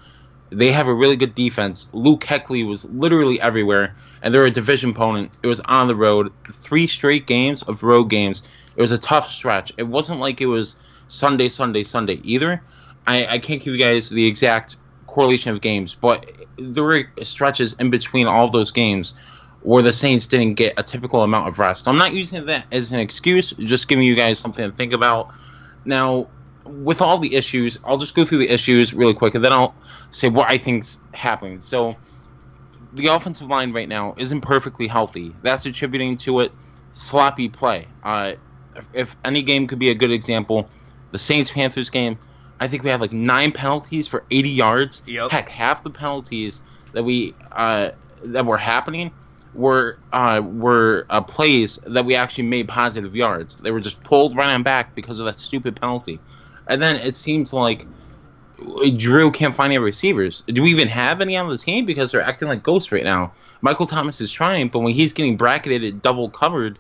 [0.50, 1.88] they have a really good defense.
[1.93, 5.32] Luke Kuechly was literally everywhere, and they're a division opponent.
[5.41, 6.32] It was on the road.
[6.52, 8.43] Three straight games of road games.
[8.76, 9.71] It was a tough stretch.
[9.78, 10.76] It wasn't like it was
[11.08, 12.62] Sunday, Sunday, Sunday either.
[13.05, 17.73] I, I can't give you guys the exact correlation of games, but there were stretches
[17.73, 19.13] in between all those games
[19.61, 21.87] where the Saints didn't get a typical amount of rest.
[21.87, 25.31] I'm not using that as an excuse, just giving you guys something to think about.
[25.85, 26.27] Now,
[26.65, 29.75] with all the issues, I'll just go through the issues really quick, and then I'll
[30.09, 31.61] say what I think's happening.
[31.61, 31.95] So,
[32.93, 35.33] the offensive line right now isn't perfectly healthy.
[35.41, 36.51] That's attributing to it
[36.93, 37.87] sloppy play.
[38.03, 38.33] Uh,
[38.75, 40.69] if, if any game could be a good example,
[41.11, 42.17] the Saints Panthers game,
[42.62, 45.02] I think we had like nine penalties for 80 yards.
[45.08, 45.32] Yep.
[45.32, 46.62] Heck, half the penalties
[46.93, 47.89] that we uh,
[48.24, 49.12] that were happening
[49.56, 53.56] were uh, were uh, plays that we actually made positive yards.
[53.56, 56.19] They were just pulled right on back because of that stupid penalty.
[56.67, 57.88] And then it seems like
[58.95, 60.41] Drew can't find any receivers.
[60.41, 63.34] Do we even have any on the team because they're acting like ghosts right now?
[63.62, 66.78] Michael Thomas is trying, but when he's getting bracketed, double covered,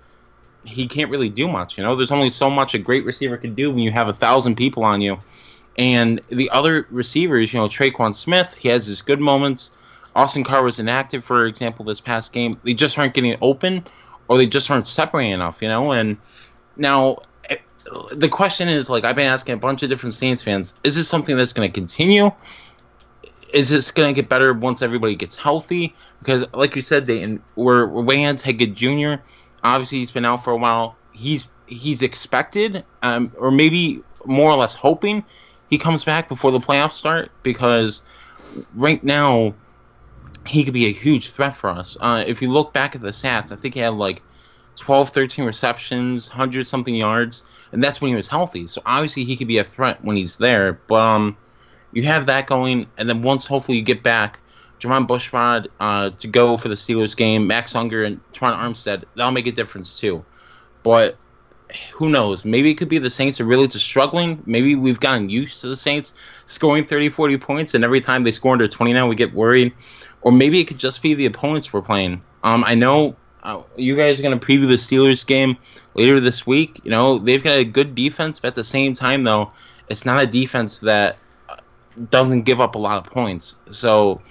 [0.63, 1.79] he can't really do much.
[1.79, 4.13] You know, there's only so much a great receiver can do when you have a
[4.13, 5.17] thousand people on you.
[5.77, 9.71] And the other receivers, you know, Tre'Quan Smith, he has his good moments.
[10.15, 12.59] Austin Carr was inactive, for example, this past game.
[12.63, 13.85] They just aren't getting open,
[14.27, 15.93] or they just aren't separating enough, you know.
[15.93, 16.17] And
[16.75, 17.57] now eh,
[18.11, 21.07] the question is, like, I've been asking a bunch of different Saints fans: Is this
[21.07, 22.31] something that's going to continue?
[23.53, 25.95] Is this going to get better once everybody gets healthy?
[26.19, 29.21] Because, like you said, Dayton, we're, we're Jr.
[29.63, 30.95] Obviously, he's been out for a while.
[31.13, 35.23] He's he's expected, um, or maybe more or less hoping,
[35.71, 37.31] he comes back before the playoffs start.
[37.41, 38.03] Because
[38.75, 39.55] right now,
[40.45, 41.97] he could be a huge threat for us.
[41.99, 44.21] Uh, if you look back at the stats, I think he had like
[44.75, 48.67] 12, 13 receptions, 100 something yards, and that's when he was healthy.
[48.67, 50.73] So obviously he could be a threat when he's there.
[50.73, 51.37] But um,
[51.91, 54.39] you have that going, and then once hopefully you get back,
[54.79, 59.31] Jermon Bushrod uh, to go for the Steelers game, Max Unger and Terron Armstead, that'll
[59.31, 60.25] make a difference too.
[60.81, 61.17] But
[61.93, 62.45] who knows?
[62.45, 64.41] Maybe it could be the Saints are really just struggling.
[64.45, 66.13] Maybe we've gotten used to the Saints
[66.45, 69.73] scoring 30, 40 points, and every time they score under 29, we get worried.
[70.21, 72.21] Or maybe it could just be the opponents we're playing.
[72.43, 75.57] Um, I know uh, you guys are going to preview the Steelers game
[75.93, 76.81] later this week.
[76.83, 79.51] You know, they've got a good defense, but at the same time, though,
[79.89, 81.17] it's not a defense that
[81.49, 81.57] uh,
[82.09, 83.57] doesn't give up a lot of points.
[83.69, 84.21] So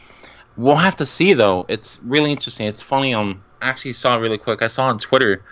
[0.56, 1.66] we'll have to see, though.
[1.68, 2.66] It's really interesting.
[2.66, 3.14] It's funny.
[3.14, 4.62] Um, I actually saw really quick.
[4.62, 5.42] I saw on Twitter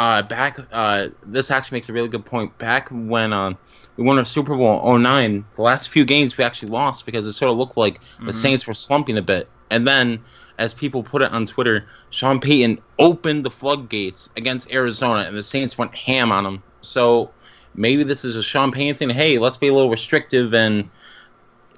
[0.00, 0.58] uh, back.
[0.72, 2.56] Uh, this actually makes a really good point.
[2.56, 3.52] Back when uh,
[3.98, 7.34] we won our Super Bowl 09, the last few games we actually lost because it
[7.34, 8.26] sort of looked like mm-hmm.
[8.26, 9.46] the Saints were slumping a bit.
[9.70, 10.22] And then,
[10.58, 15.42] as people put it on Twitter, Sean Payton opened the floodgates against Arizona, and the
[15.42, 16.62] Saints went ham on them.
[16.80, 17.30] So
[17.74, 19.10] maybe this is a Sean Payton thing.
[19.10, 20.88] Hey, let's be a little restrictive and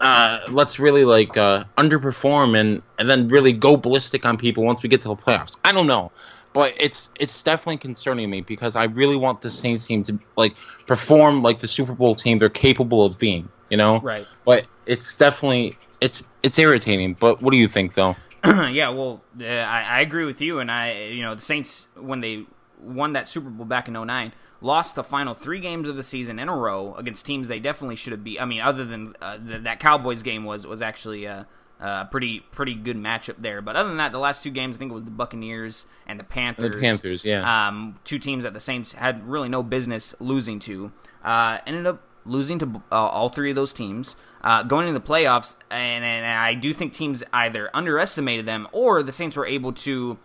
[0.00, 4.80] uh, let's really like uh, underperform and and then really go ballistic on people once
[4.80, 5.56] we get to the playoffs.
[5.64, 6.12] I don't know
[6.52, 10.54] but it's it's definitely concerning me because I really want the Saints team to like
[10.86, 14.00] perform like the Super Bowl team they're capable of being, you know.
[14.00, 14.26] Right.
[14.44, 17.14] But it's definitely it's it's irritating.
[17.14, 18.16] But what do you think, though?
[18.44, 22.20] yeah, well, uh, I, I agree with you, and I you know the Saints when
[22.20, 22.44] they
[22.80, 26.40] won that Super Bowl back in 09, lost the final three games of the season
[26.40, 28.40] in a row against teams they definitely should have beat.
[28.40, 31.26] I mean, other than uh, the, that Cowboys game was was actually.
[31.26, 31.44] Uh,
[31.82, 33.60] uh, pretty pretty good matchup there.
[33.60, 36.18] But other than that, the last two games I think it was the Buccaneers and
[36.18, 36.74] the Panthers.
[36.74, 37.68] The Panthers, yeah.
[37.68, 40.92] Um, two teams that the Saints had really no business losing to.
[41.24, 44.16] Uh, ended up losing to uh, all three of those teams.
[44.42, 49.02] Uh, going into the playoffs, and, and I do think teams either underestimated them or
[49.04, 50.18] the Saints were able to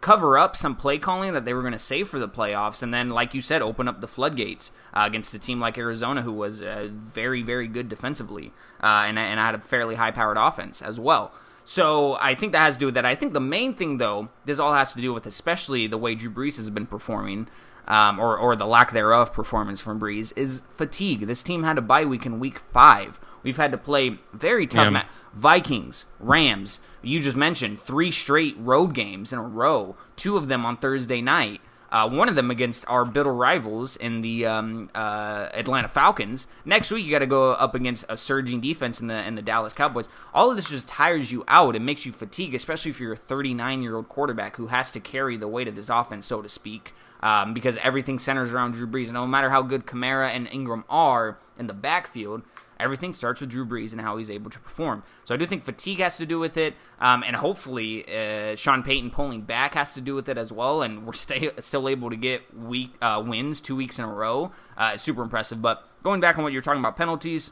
[0.00, 2.92] cover up some play calling that they were going to save for the playoffs, and
[2.94, 6.32] then, like you said, open up the floodgates uh, against a team like Arizona, who
[6.32, 11.00] was uh, very, very good defensively, uh, and, and had a fairly high-powered offense as
[11.00, 11.32] well.
[11.68, 13.04] So I think that has to do with that.
[13.04, 16.14] I think the main thing, though, this all has to do with especially the way
[16.14, 17.46] Drew Brees has been performing,
[17.86, 21.26] um, or or the lack thereof performance from Brees, is fatigue.
[21.26, 23.20] This team had a bye week in Week Five.
[23.42, 25.04] We've had to play very tough yeah.
[25.34, 26.80] Vikings, Rams.
[27.02, 29.94] You just mentioned three straight road games in a row.
[30.16, 31.60] Two of them on Thursday night.
[31.90, 36.46] Uh, one of them against our bitter rivals in the um, uh, Atlanta Falcons.
[36.64, 39.42] Next week, you got to go up against a surging defense in the in the
[39.42, 40.08] Dallas Cowboys.
[40.34, 41.76] All of this just tires you out.
[41.76, 45.00] It makes you fatigue, especially if you're a 39 year old quarterback who has to
[45.00, 48.86] carry the weight of this offense, so to speak, um, because everything centers around Drew
[48.86, 49.06] Brees.
[49.06, 52.42] And no matter how good Kamara and Ingram are in the backfield,
[52.80, 55.02] everything starts with Drew Brees and how he's able to perform.
[55.24, 58.82] So I do think fatigue has to do with it, um, and hopefully uh, Sean
[58.82, 60.82] Payton pulling back has to do with it as well.
[60.82, 64.52] And we're stay, still able to get week uh, wins two weeks in a row.
[64.76, 65.60] Uh, super impressive.
[65.60, 67.50] But going back on what you're talking about penalties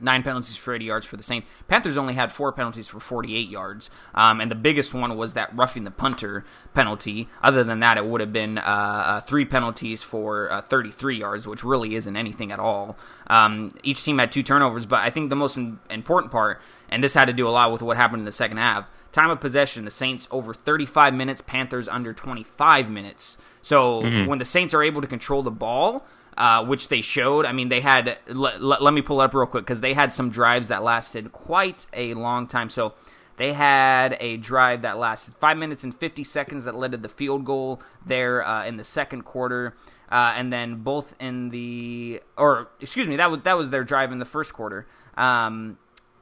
[0.00, 1.48] nine penalties for 80 yards for the Saints.
[1.68, 5.54] Panthers only had four penalties for 48 yards, um, and the biggest one was that
[5.56, 7.28] roughing the punter penalty.
[7.42, 11.46] Other than that, it would have been uh, uh, three penalties for uh, 33 yards,
[11.46, 12.96] which really isn't anything at all.
[13.28, 17.02] Um, each team had two turnovers, but I think the most in- important part, and
[17.02, 19.40] this had to do a lot with what happened in the second half, time of
[19.40, 23.38] possession, the Saints over 35 minutes, Panthers under 25 minutes.
[23.60, 24.26] So mm-hmm.
[24.26, 26.04] when the Saints are able to control the ball,
[26.36, 27.44] uh, which they showed.
[27.44, 28.18] I mean, they had.
[28.26, 31.86] Let, let me pull up real quick because they had some drives that lasted quite
[31.92, 32.68] a long time.
[32.68, 32.94] So
[33.36, 37.08] they had a drive that lasted five minutes and 50 seconds that led to the
[37.08, 39.74] field goal there uh, in the second quarter.
[40.10, 44.12] Uh, and then both in the, or excuse me, that was that was their drive
[44.12, 44.86] in the first quarter.
[45.16, 45.78] Um,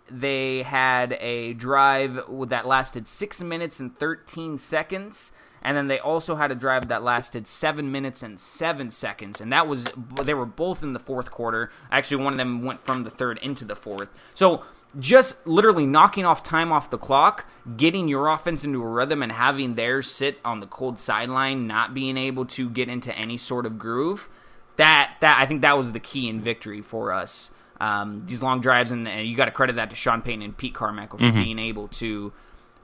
[0.08, 6.36] they had a drive that lasted six minutes and 13 seconds and then they also
[6.36, 9.84] had a drive that lasted seven minutes and seven seconds, and that was
[10.22, 11.70] they were both in the fourth quarter.
[11.90, 14.08] Actually, one of them went from the third into the fourth.
[14.34, 14.62] So
[14.98, 17.46] just literally knocking off time off the clock,
[17.76, 21.94] getting your offense into a rhythm, and having theirs sit on the cold sideline, not
[21.94, 24.28] being able to get into any sort of groove.
[24.76, 27.50] That that I think that was the key in victory for us.
[27.80, 30.56] Um, these long drives, and, and you got to credit that to Sean Payton and
[30.56, 31.42] Pete Carmichael for mm-hmm.
[31.42, 32.32] being able to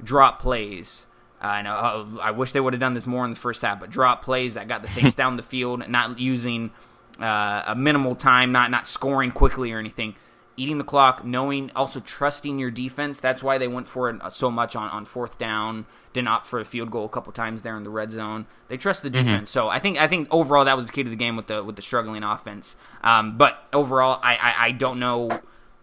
[0.03, 1.06] drop plays
[1.41, 1.73] I know.
[1.73, 4.23] Uh, I wish they would have done this more in the first half, but drop
[4.23, 6.71] plays that got the Saints down the field, not using
[7.21, 10.15] uh, a minimal time, not not scoring quickly or anything,
[10.57, 13.21] eating the clock, knowing also trusting your defense.
[13.21, 15.87] That's why they went for it so much on, on fourth down.
[16.13, 18.47] Didn't opt for a field goal a couple times there in the red zone.
[18.69, 19.25] They trust the mm-hmm.
[19.25, 19.51] defense.
[19.51, 19.59] Mm-hmm.
[19.59, 21.63] So I think I think overall that was the key to the game with the
[21.63, 22.77] with the struggling offense.
[23.03, 25.29] Um, but overall, I, I I don't know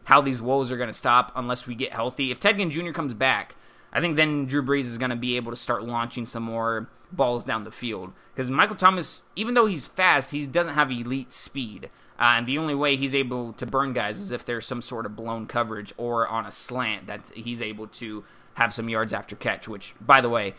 [0.05, 2.31] how these woes are going to stop unless we get healthy.
[2.31, 2.91] If Ted Ginn Jr.
[2.91, 3.55] comes back
[3.93, 6.89] I think then Drew Brees is going to be able to start launching some more
[7.11, 11.31] balls down the field because Michael Thomas, even though he's fast, he doesn't have elite
[11.31, 11.89] speed.
[12.19, 15.05] Uh, and the only way he's able to burn guys is if there's some sort
[15.05, 18.23] of blown coverage or on a slant that he's able to
[18.55, 19.67] have some yards after catch.
[19.67, 20.53] Which, by the way,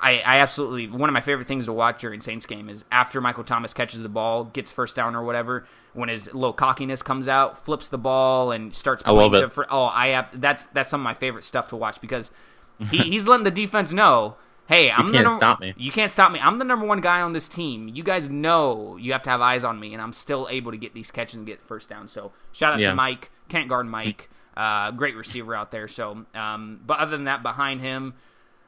[0.00, 3.20] I, I, absolutely one of my favorite things to watch during Saints game is after
[3.20, 7.28] Michael Thomas catches the ball, gets first down or whatever, when his little cockiness comes
[7.28, 9.02] out, flips the ball and starts.
[9.06, 9.52] I love it.
[9.52, 12.30] For, oh, I have, that's that's some of my favorite stuff to watch because
[12.90, 14.36] he, he's letting the defense know,
[14.68, 15.74] hey, I'm you the can't number, stop me.
[15.76, 16.38] You can't stop me.
[16.40, 17.88] I'm the number one guy on this team.
[17.88, 20.78] You guys know you have to have eyes on me, and I'm still able to
[20.78, 22.08] get these catches and get first down.
[22.08, 22.90] So shout out Yeah.
[22.90, 25.88] to Mike, can't guard Mike, uh, great receiver out there.
[25.88, 28.14] So, um, but other than that, behind him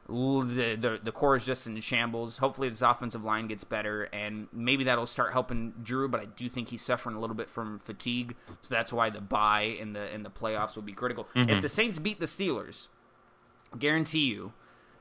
[0.09, 2.39] the, the the core is just in shambles.
[2.39, 6.07] Hopefully, this offensive line gets better, and maybe that'll start helping Drew.
[6.07, 9.21] But I do think he's suffering a little bit from fatigue, so that's why the
[9.21, 11.27] bye in the in the playoffs will be critical.
[11.35, 11.49] Mm-hmm.
[11.49, 12.87] If the Saints beat the Steelers,
[13.77, 14.53] guarantee you,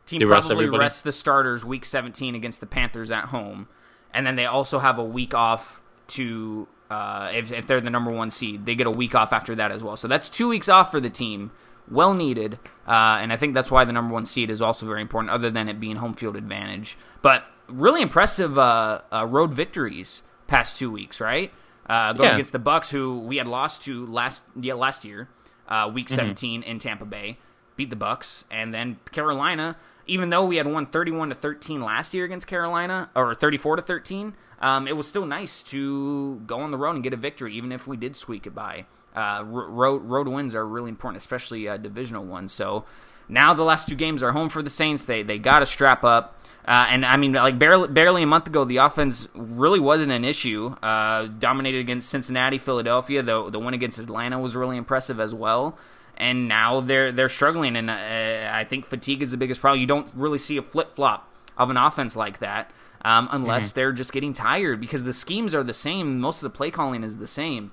[0.07, 3.69] team They rest probably rests the starters week 17 against the Panthers at home,
[4.13, 8.11] and then they also have a week off to uh, if if they're the number
[8.11, 9.97] one seed, they get a week off after that as well.
[9.97, 11.51] So that's two weeks off for the team,
[11.91, 15.03] well needed, uh, and I think that's why the number one seed is also very
[15.03, 16.97] important, other than it being home field advantage.
[17.21, 21.53] But really impressive uh, uh, road victories past two weeks, right?
[21.87, 22.35] Uh, going Yeah.
[22.37, 25.29] against the Bucks, who we had lost to last yeah last year,
[25.69, 25.95] uh, Mm-hmm.
[25.95, 27.37] week 17 in Tampa Bay,
[27.79, 29.77] beat the Bucks, and then Carolina.
[30.07, 33.83] Even though we had won 31 to 13 last year against Carolina, or 34 to
[33.83, 37.55] 13, um, it was still nice to go on the road and get a victory,
[37.55, 38.85] even if we did squeak it by.
[39.15, 42.53] Uh, road road wins are really important, especially uh, divisional ones.
[42.53, 42.85] So
[43.29, 45.05] now the last two games are home for the Saints.
[45.05, 46.35] They they got to strap up.
[46.67, 50.25] Uh, and I mean, like barely barely a month ago, the offense really wasn't an
[50.25, 50.75] issue.
[50.83, 53.23] Uh, dominated against Cincinnati, Philadelphia.
[53.23, 55.79] The the win against Atlanta was really impressive as well.
[56.19, 59.81] And now they're they're struggling, and uh, I think fatigue is the biggest problem.
[59.81, 62.71] You don't really see a flip flop of an offense like that
[63.05, 66.19] um, unless they're just getting tired because the schemes are the same.
[66.21, 67.71] Most of the play calling is the same.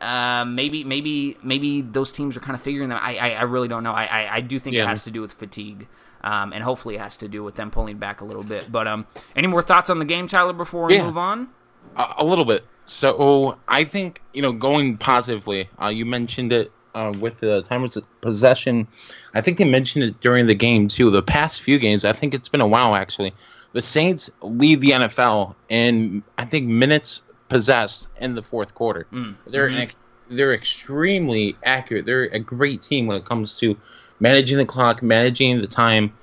[0.00, 3.00] Uh, maybe, maybe, maybe those teams are kind of figuring that.
[3.00, 3.92] I, I, I really don't know.
[3.92, 5.86] I, I, I do think it has to do with fatigue,
[6.22, 8.70] um, and hopefully it has to do with them pulling back a little bit.
[8.70, 10.52] But um, any more thoughts on the game, Tyler?
[10.52, 11.04] Before we Yeah.
[11.04, 11.48] move on,
[11.96, 12.62] A, a little bit.
[12.86, 15.70] So I think you know going positively.
[15.80, 18.88] Uh, you mentioned it uh, with the time of possession.
[19.34, 21.10] I think they mentioned it during the game too.
[21.10, 23.34] The past few games, I think it's been a while actually.
[23.72, 29.06] The Saints lead the NFL in I think minutes possessed in the fourth quarter.
[29.46, 29.96] They're an ex-
[30.28, 32.06] they're extremely accurate.
[32.06, 33.76] They're a great team when it comes to
[34.20, 36.14] managing the clock, managing the time,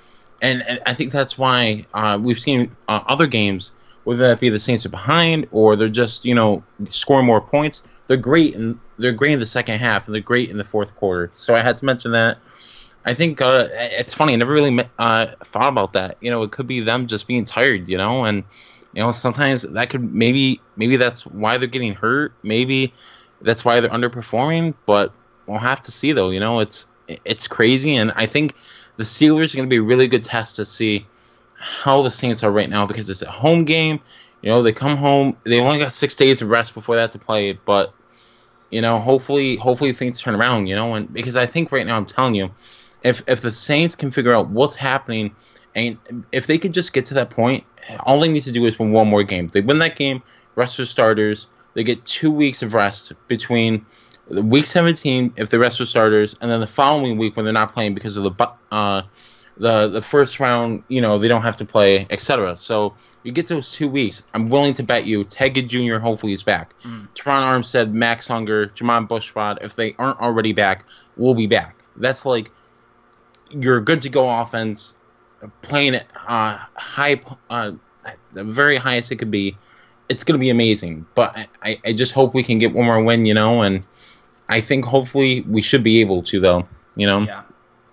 [0.41, 3.73] and, and I think that's why uh, we've seen uh, other games,
[4.05, 7.83] whether that be the Saints are behind or they're just you know scoring more points.
[8.07, 10.95] They're great and they're great in the second half and they're great in the fourth
[10.95, 11.31] quarter.
[11.35, 12.37] So I had to mention that.
[13.03, 14.33] I think uh, it's funny.
[14.33, 16.17] I never really uh, thought about that.
[16.21, 17.87] You know, it could be them just being tired.
[17.89, 18.43] You know, and
[18.93, 22.33] you know sometimes that could maybe maybe that's why they're getting hurt.
[22.43, 22.93] Maybe
[23.41, 24.75] that's why they're underperforming.
[24.85, 25.13] But
[25.47, 26.29] we'll have to see though.
[26.29, 28.53] You know, it's it's crazy, and I think
[28.97, 31.07] the Steelers are going to be a really good test to see
[31.55, 33.99] how the Saints are right now because it's a home game.
[34.43, 35.37] You know, they come home.
[35.43, 37.93] They only got six days of rest before they have to play, but
[38.71, 40.67] you know, hopefully, hopefully things turn around.
[40.67, 42.51] You know, and because I think right now, I'm telling you,
[43.03, 45.35] if if the Saints can figure out what's happening,
[45.75, 45.97] and
[46.31, 47.65] if they could just get to that point,
[47.99, 49.47] all they need to do is win one more game.
[49.47, 50.23] They win that game,
[50.55, 51.47] rest their starters.
[51.73, 53.85] They get two weeks of rest between
[54.29, 57.73] week 17 if they rest their starters, and then the following week when they're not
[57.73, 59.03] playing because of the uh,
[59.61, 62.55] the the first round, you know, they don't have to play, etc.
[62.55, 64.25] So you get those two weeks.
[64.33, 65.97] I'm willing to bet you Ginn Jr.
[65.99, 66.73] hopefully is back.
[67.13, 70.83] Terron Armstead, Max Unger, Jermon Bushrod, if they aren't already back,
[71.15, 71.75] will be back.
[71.95, 72.49] That's like
[73.51, 74.95] you're good to go offense,
[75.61, 77.21] playing at uh, high,
[77.51, 77.73] uh,
[78.31, 79.55] the very highest it could be.
[80.09, 81.05] It's gonna be amazing.
[81.13, 83.85] But I, I just hope we can get one more win, you know, and
[84.49, 87.21] I think hopefully we should be able to though, you know.
[87.21, 87.43] yeah.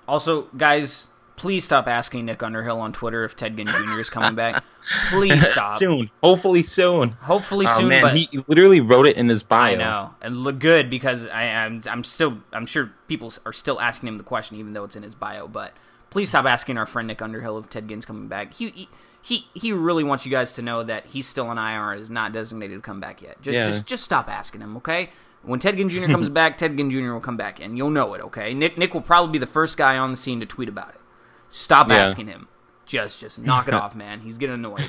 [0.09, 4.01] Also, guys, please stop asking Nick Underhill on Twitter if Ted Ginn Jr.
[4.01, 4.63] is coming back.
[5.11, 5.79] Please stop.
[5.79, 7.11] soon, hopefully soon.
[7.11, 9.73] Hopefully Oh soon, man, but he literally wrote it in his bio.
[9.73, 13.81] I know, and look good because I, am I'm still I'm sure people are still
[13.81, 15.49] asking him the question even though it's in his bio.
[15.49, 15.73] But
[16.11, 18.55] please stop asking our friend Nick Underhill if Ted Ginn's coming back.
[18.55, 18.89] He he
[19.21, 22.33] he, he really wants you guys to know that he's still on IR is not
[22.33, 23.41] designated to come back yet.
[23.43, 23.67] Just Yeah.
[23.67, 25.11] just just stop asking him, okay?
[25.43, 26.07] When Ted Ginn Jr.
[26.07, 27.13] comes back, Ted Ginn Jr.
[27.13, 28.55] will come back, and you'll know it, okay?
[28.55, 30.98] Nick Nick will probably be the first guy on the scene to tweet about it.
[31.51, 31.97] Stop Yeah.
[31.97, 32.49] asking him.
[32.87, 34.21] just just knock it off, man.
[34.21, 34.81] He's getting annoyed.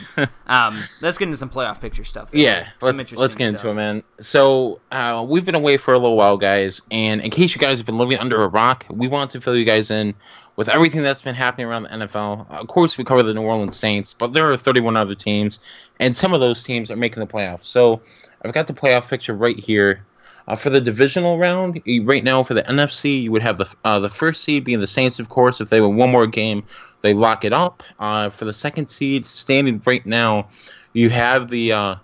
[0.48, 2.30] Um, let's get into some playoff picture stuff.
[2.32, 4.04] Yeah, some let's let's get into it, man.
[4.22, 7.80] So uh, we've been away for a little while, guys, and in case you guys
[7.80, 10.14] have been living under a rock, we want to fill you guys in
[10.56, 12.50] with everything that's been happening around the NFL.
[12.50, 15.60] Of course, we cover the New Orleans Saints, but there are 31 other teams,
[16.00, 17.66] and some of those teams are making the playoffs.
[17.66, 18.02] So
[18.44, 20.06] I've got the playoff picture right here.
[20.50, 24.00] Uh, for the divisional round, right now for the NFC, you would have the uh,
[24.00, 25.62] the first seed being the Saints, of course.
[25.62, 26.64] If they win one more game,
[27.02, 27.84] they lock it up.
[28.00, 30.50] Uh, for the second seed, standing right now,
[30.92, 31.96] you have the uh,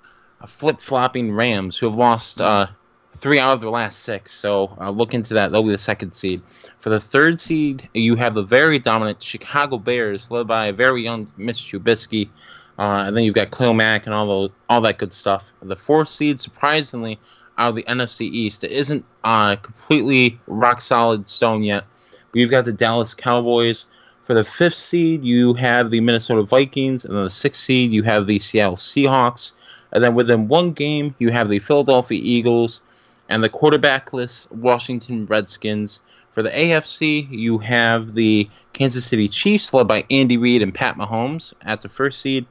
[0.46, 2.68] flip flopping Rams, who have lost uh,
[3.16, 4.32] three out of their last six.
[4.32, 5.52] So uh, look into that.
[5.52, 6.43] They'll be the second seed.
[6.82, 11.02] For the third seed, you have the very dominant Chicago Bears, led by a very
[11.02, 12.30] young Mitch Trubisky.
[12.78, 15.52] And then you've got Khalil Mack and all the, all that good stuff.
[15.64, 17.20] The fourth seed, surprisingly,
[17.58, 18.64] out of the NFC East.
[18.64, 21.86] It isn't uh, completely rock solid stone yet.
[22.12, 23.86] But you've got the Dallas Cowboys.
[24.24, 28.03] For the fifth seed, you have the Minnesota Vikings, and then the sixth seed, you
[28.03, 29.53] have the Seattle Seahawks.
[29.91, 32.82] And then within one game, you have the Philadelphia Eagles
[33.30, 36.01] and the quarterbackless Washington Redskins.
[36.32, 40.97] For the AFC, you have the Kansas City Chiefs, led by Andy Reid and Pat
[40.97, 42.45] Mahomes, at the first seed.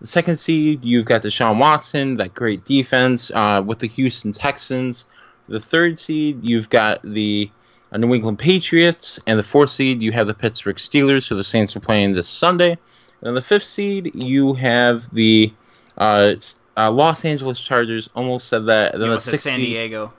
[0.00, 5.06] The second seed, you've got Deshaun Watson, that great defense uh, with the Houston Texans.
[5.48, 7.50] The third seed, you've got the
[7.90, 11.44] uh, New England Patriots, and the fourth seed, you have the Pittsburgh Steelers, so the
[11.44, 12.76] Saints are playing this Sunday.
[13.22, 15.52] And the fifth seed, you have the
[15.96, 16.34] uh,
[16.76, 18.10] uh, Los Angeles Chargers.
[18.14, 18.92] Almost said that.
[18.92, 20.12] then the sixth San Diego.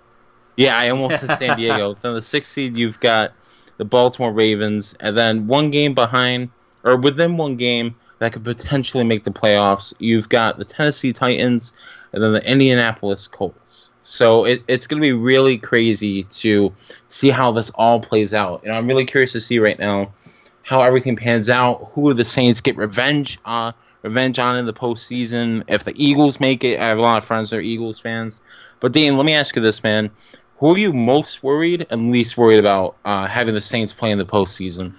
[0.56, 1.96] Yeah, I almost said San Diego.
[2.02, 3.34] then the sixth seed, you've got
[3.78, 6.50] the Baltimore Ravens, and then one game behind,
[6.84, 9.94] or within one game, that could potentially make the playoffs.
[10.00, 11.74] You've got the Tennessee Titans
[12.14, 13.92] and then the Indianapolis Colts.
[14.02, 16.74] So it, it's going to be really crazy to
[17.10, 18.64] see how this all plays out.
[18.64, 20.14] And I'm really curious to see right now
[20.64, 21.92] how everything pans out.
[21.94, 23.70] Who the Saints get revenge on?
[23.70, 23.72] Uh,
[24.04, 25.64] revenge on in the postseason.
[25.68, 28.40] If the Eagles make it, I have a lot of friends that are Eagles fans.
[28.80, 30.12] But Dean, let me ask you this, man:
[30.58, 34.18] Who are you most worried and least worried about uh, having the Saints play in
[34.18, 34.94] the postseason?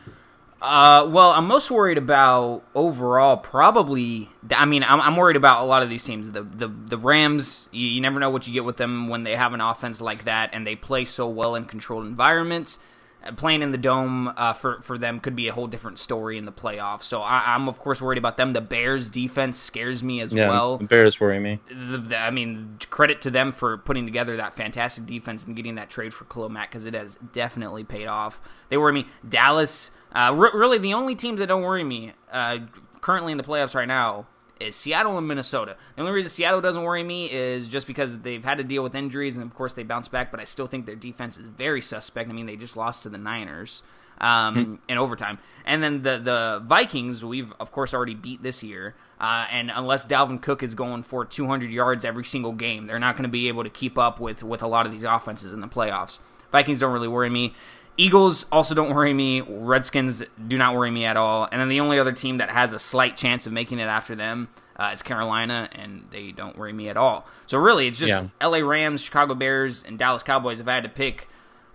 [0.60, 3.36] Uh, well, I'm most worried about overall.
[3.36, 6.30] Probably, I mean, I'm, I'm worried about a lot of these teams.
[6.30, 7.68] The the the Rams.
[7.70, 10.24] You, you, never know what you get with them when they have an offense like
[10.24, 12.80] that, and they play so well in controlled environments.
[13.24, 16.38] Uh, playing in the dome uh, for for them could be a whole different story
[16.38, 17.02] in the playoffs.
[17.04, 18.52] So I, am of course worried about them.
[18.52, 20.78] The Bears defense scares me as yeah, well.
[20.78, 21.60] Bears worry me.
[21.68, 25.76] The, the, I mean, credit to them for putting together that fantastic defense and getting
[25.76, 28.40] that trade for Khalil Mack because it has definitely paid off.
[28.70, 29.06] They worry me.
[29.28, 32.58] Dallas uh, really, the only teams that don't worry me uh,
[33.00, 34.26] currently in the playoffs right now
[34.60, 35.76] is Seattle and Minnesota.
[35.96, 38.94] The only reason Seattle doesn't worry me is just because they've had to deal with
[38.94, 40.30] injuries, and of course they bounce back.
[40.30, 42.30] But I still think their defense is very suspect.
[42.30, 43.82] I mean, they just lost to the Niners
[44.20, 44.74] um, hmm.
[44.88, 48.94] in overtime, and then the the Vikings we've of course already beat this year.
[49.20, 53.16] Uh, and unless Dalvin Cook is going for 200 yards every single game, they're not
[53.16, 55.60] going to be able to keep up with with a lot of these offenses in
[55.60, 56.20] the playoffs.
[56.50, 57.54] Vikings don't really worry me.
[57.98, 59.40] Eagles also don't worry me.
[59.40, 61.48] Redskins do not worry me at all.
[61.50, 64.14] And then the only other team that has a slight chance of making it after
[64.14, 67.26] them uh, is Carolina, and they don't worry me at all.
[67.46, 68.28] So really, it's just yeah.
[68.40, 68.62] L.A.
[68.62, 70.60] Rams, Chicago Bears, and Dallas Cowboys.
[70.60, 71.28] If I had to pick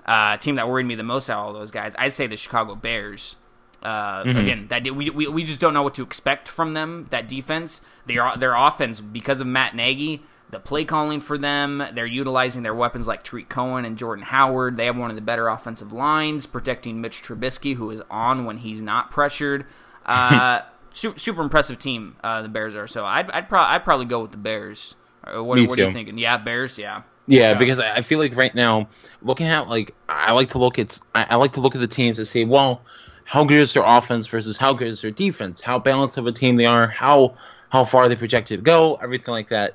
[0.06, 2.28] uh, a team that worried me the most out of all those guys, I'd say
[2.28, 3.36] the Chicago Bears.
[3.82, 4.38] Uh, mm-hmm.
[4.38, 7.08] Again, that we, we we just don't know what to expect from them.
[7.10, 10.24] That defense, their their offense, because of Matt Nagy
[10.54, 11.84] the play calling for them.
[11.94, 14.78] They're utilizing their weapons like Tarik Cohen and Jordan Howard.
[14.78, 18.58] They have one of the better offensive lines, protecting Mitch Trubisky, who is on when
[18.58, 19.66] he's not pressured.
[20.06, 20.62] Uh,
[20.94, 22.88] super, super, impressive team uh, the Bears are.
[22.88, 24.96] So I'd I'd, pro- I'd probably go with the Bears.
[25.24, 26.18] Uh, what, what are you thinking?
[26.18, 26.78] Yeah, Bears.
[26.78, 27.04] Yeah.
[27.26, 28.90] Yeah, because I feel like right now,
[29.22, 31.88] looking at like I like to look at I, I like to look at the
[31.88, 32.82] teams and say, well,
[33.24, 35.62] how good is their offense versus how good is their defense?
[35.62, 36.88] How balanced of a team they are?
[36.88, 37.36] How
[37.70, 38.96] how far they projected to go?
[38.96, 39.74] Everything like that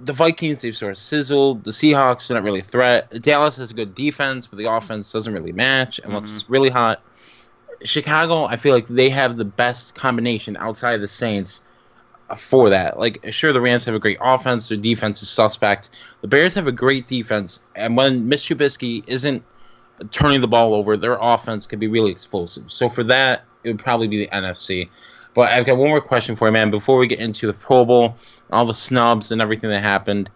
[0.00, 1.64] the Vikings, they've sort of sizzled.
[1.64, 3.10] The Seahawks are not really a threat.
[3.22, 6.36] Dallas has a good defense, but the offense doesn't really match unless mm-hmm.
[6.36, 7.02] it's really hot.
[7.84, 11.62] Chicago, I feel like they have the best combination outside of the Saints
[12.36, 12.98] for that.
[12.98, 14.68] Like, sure, the Rams have a great offense.
[14.68, 15.90] Their defense is suspect.
[16.20, 19.44] The Bears have a great defense, and when Mitch Trubisky isn't
[20.10, 22.70] turning the ball over, their offense can be really explosive.
[22.72, 24.88] So for that, it would probably be the NFC.
[25.34, 26.70] But I've got one more question for you, man.
[26.70, 28.16] Before we get into the Pro Bowl,
[28.50, 30.30] all the snubs and everything that happened,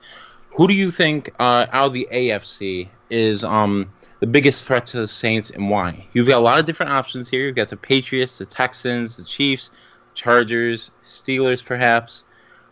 [0.57, 3.91] who do you think uh, out of the AFC is um,
[4.21, 6.07] the biggest threat to the Saints and why?
[6.15, 7.47] You've got a lot of different options here.
[7.47, 9.71] You've got the Patriots, the Texans, the Chiefs,
[10.15, 12.25] Chargers, Steelers, perhaps.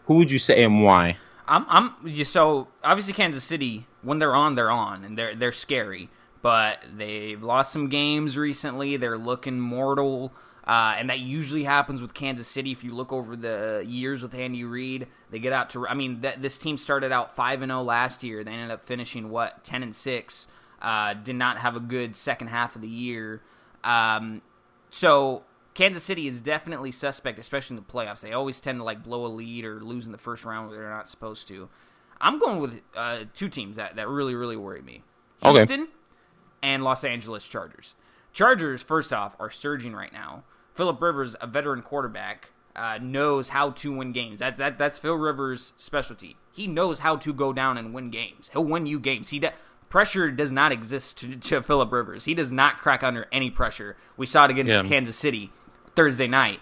[0.06, 1.18] Who would you say and why?
[1.46, 3.86] I'm, I'm so obviously Kansas City.
[4.02, 6.10] When they're on, they're on, and they're they're scary.
[6.42, 8.96] But they've lost some games recently.
[8.96, 10.32] They're looking mortal.
[10.66, 12.72] Uh, and that usually happens with Kansas City.
[12.72, 15.86] If you look over the years with Andy Reid, they get out to.
[15.86, 18.42] I mean, th- this team started out five and zero last year.
[18.42, 20.48] They ended up finishing what ten and six.
[20.80, 23.42] Uh, did not have a good second half of the year.
[23.82, 24.42] Um,
[24.90, 25.44] so
[25.74, 28.20] Kansas City is definitely suspect, especially in the playoffs.
[28.20, 30.78] They always tend to like blow a lead or lose in the first round where
[30.78, 31.68] they're not supposed to.
[32.20, 35.02] I'm going with uh, two teams that, that really really worry me:
[35.42, 35.90] Houston okay.
[36.62, 37.94] and Los Angeles Chargers.
[38.32, 40.42] Chargers, first off, are surging right now.
[40.74, 44.40] Philip Rivers, a veteran quarterback, uh, knows how to win games.
[44.40, 46.36] That, that that's Phil Rivers' specialty.
[46.52, 48.50] He knows how to go down and win games.
[48.52, 49.30] He'll win you games.
[49.30, 49.52] He de-
[49.88, 52.24] pressure does not exist to, to Philip Rivers.
[52.24, 53.96] He does not crack under any pressure.
[54.16, 54.82] We saw it against yeah.
[54.82, 55.52] Kansas City
[55.94, 56.60] Thursday night,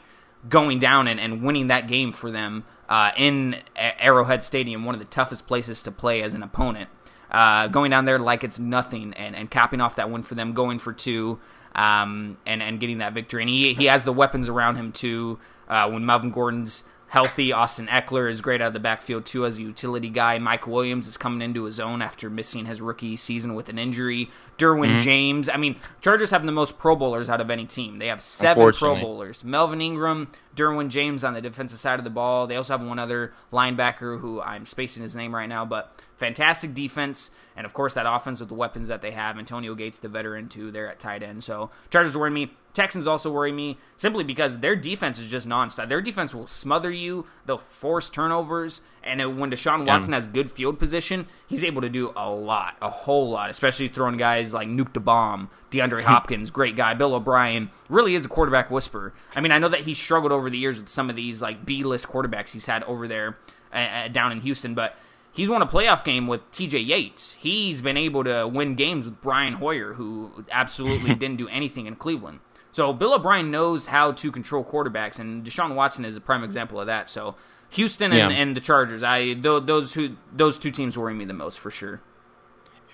[0.48, 4.98] going down and, and winning that game for them uh, in Arrowhead Stadium, one of
[4.98, 6.90] the toughest places to play as an opponent.
[7.32, 10.52] Uh, going down there like it's nothing and, and capping off that win for them,
[10.52, 11.40] going for two
[11.74, 13.42] um, and and getting that victory.
[13.42, 15.38] And he he has the weapons around him too.
[15.68, 19.58] Uh, when Melvin Gordon's healthy, Austin Ekeler is great out of the backfield too as
[19.58, 20.38] a utility guy.
[20.38, 24.30] Mike Williams is coming into his own after missing his rookie season with an injury.
[24.58, 24.98] Derwin mm-hmm.
[24.98, 25.48] James.
[25.48, 27.98] I mean, Chargers have the most Pro Bowlers out of any team.
[27.98, 29.44] They have seven Pro Bowlers.
[29.44, 32.46] Melvin Ingram, Derwin James on the defensive side of the ball.
[32.46, 36.74] They also have one other linebacker who I'm spacing his name right now, but fantastic
[36.74, 37.30] defense.
[37.56, 39.38] And of course, that offense with the weapons that they have.
[39.38, 41.44] Antonio Gates, the veteran, too, they're at tight end.
[41.44, 42.52] So Chargers worry me.
[42.72, 45.88] Texans also worry me simply because their defense is just nonstop.
[45.88, 47.26] Their defense will smother you.
[47.44, 48.80] They'll force turnovers.
[49.04, 50.18] And when Deshaun Watson yeah.
[50.18, 54.16] has good field position, he's able to do a lot, a whole lot, especially throwing
[54.16, 56.94] guys like Nuke the Bomb, DeAndre Hopkins, great guy.
[56.94, 59.12] Bill O'Brien really is a quarterback whisperer.
[59.34, 61.66] I mean, I know that he struggled over the years with some of these like
[61.66, 63.38] B list quarterbacks he's had over there
[63.72, 64.96] uh, uh down in Houston, but
[65.32, 67.34] he's won a playoff game with TJ Yates.
[67.34, 71.96] He's been able to win games with Brian Hoyer, who absolutely didn't do anything in
[71.96, 72.40] Cleveland.
[72.70, 76.80] So Bill O'Brien knows how to control quarterbacks, and Deshaun Watson is a prime example
[76.80, 77.10] of that.
[77.10, 77.34] So
[77.72, 78.38] Houston and, yeah.
[78.38, 82.00] and the Chargers, I those who those two teams worry me the most for sure.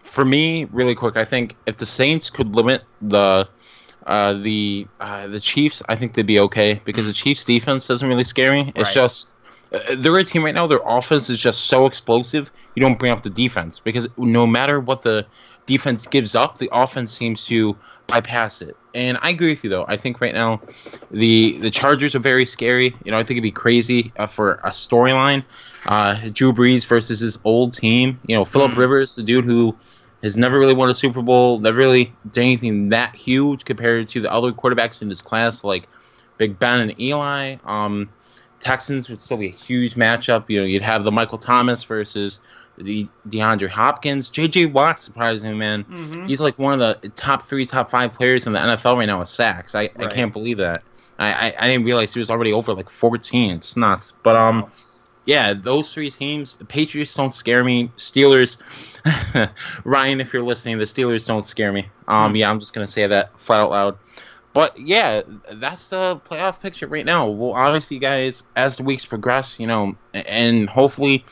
[0.03, 3.49] For me, really quick, I think if the Saints could limit the
[4.07, 8.09] uh, the uh, the Chiefs, I think they'd be okay because the Chiefs' defense doesn't
[8.09, 8.72] really scare me.
[8.74, 8.95] It's right.
[8.95, 9.35] just
[9.72, 10.66] uh, they're a team right now.
[10.66, 12.51] Their offense is just so explosive.
[12.74, 15.26] You don't bring up the defense because no matter what the
[15.66, 17.76] defense gives up, the offense seems to
[18.07, 18.76] bypass it.
[18.95, 19.84] And I agree with you though.
[19.86, 20.62] I think right now
[21.11, 22.97] the the Chargers are very scary.
[23.05, 25.45] You know, I think it'd be crazy uh, for a storyline.
[25.86, 28.20] Uh, Drew Brees versus his old team.
[28.26, 28.78] You know, Philip mm.
[28.78, 29.76] Rivers, the dude who
[30.22, 34.20] has never really won a Super Bowl, never really done anything that huge compared to
[34.20, 35.86] the other quarterbacks in his class, like
[36.39, 37.57] Big Ben and Eli.
[37.64, 38.09] Um,
[38.59, 40.45] Texans would still be a huge matchup.
[40.49, 42.41] You know, you'd have the Michael Thomas versus
[42.79, 44.66] DeAndre Hopkins, J.J.
[44.66, 46.26] Watt, surprisingly, man, mm-hmm.
[46.26, 49.20] he's like one of the top three, top five players in the NFL right now
[49.20, 49.74] with sacks.
[49.74, 50.07] I, right.
[50.07, 50.83] I can't believe that.
[51.18, 53.57] I, I, I, didn't realize he was already over like 14.
[53.57, 54.12] It's nuts.
[54.22, 54.70] But um, wow.
[55.26, 56.57] yeah, those three teams.
[56.57, 57.89] The Patriots don't scare me.
[57.97, 58.59] Steelers,
[59.85, 61.89] Ryan, if you're listening, the Steelers don't scare me.
[62.07, 62.37] Um, mm-hmm.
[62.37, 63.99] yeah, I'm just gonna say that flat out loud.
[64.53, 65.22] But yeah,
[65.53, 67.29] that's the playoff picture right now.
[67.29, 71.24] Well, obviously, guys, as the weeks progress, you know, and hopefully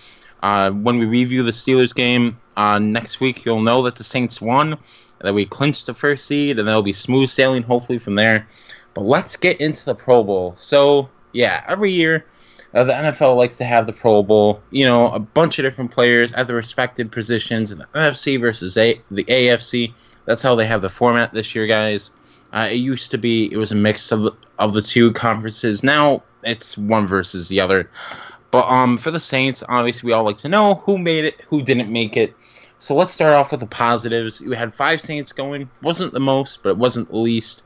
[0.43, 4.41] uh, when we review the Steelers game uh, next week, you'll know that the Saints
[4.41, 4.79] won,
[5.21, 8.49] that we clinched the first seed, and there'll be smooth sailing hopefully from there.
[8.95, 10.55] But let's get into the Pro Bowl.
[10.57, 12.25] So, yeah, every year
[12.77, 14.63] uh, the NFL likes to have the Pro Bowl.
[14.71, 18.77] You know, a bunch of different players at the respected positions in the NFC versus
[18.77, 19.95] a- the AFC.
[20.27, 22.11] That's how they have the format this year, guys.
[22.53, 25.83] Uh, it used to be it was a mix of the, of the two conferences.
[25.83, 27.91] Now it's one versus the other.
[28.51, 31.63] But um, for the Saints, obviously, we all like to know who made it, who
[31.63, 32.35] didn't make it.
[32.79, 34.41] So let's start off with the positives.
[34.41, 35.71] You had five Saints going.
[35.83, 37.65] wasn't the most, but it wasn't the least.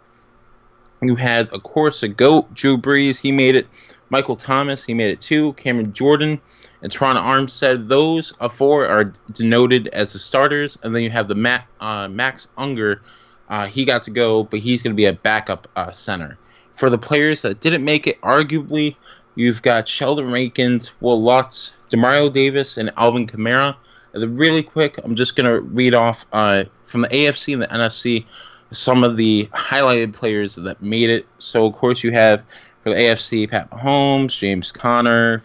[1.02, 3.20] You had, of course, a goat, Drew Brees.
[3.20, 3.66] He made it.
[4.10, 5.52] Michael Thomas, he made it too.
[5.54, 6.40] Cameron Jordan
[6.82, 7.88] and Terron Armstead.
[7.88, 10.78] Those four are denoted as the starters.
[10.82, 13.02] And then you have the uh, Max Unger.
[13.48, 16.38] Uh, he got to go, but he's going to be a backup uh, center.
[16.72, 18.96] For the players that didn't make it, arguably
[19.40, 23.74] You've got Sheldon Rankins, Will Lutz, Demario Davis, and Alvin Kamara.
[24.12, 27.66] And really quick, I'm just going to read off uh, from the AFC and the
[27.66, 28.26] NFC
[28.70, 31.26] some of the highlighted players that made it.
[31.38, 32.44] So, of course, you have
[32.82, 35.42] for the AFC Pat Mahomes, James Conner,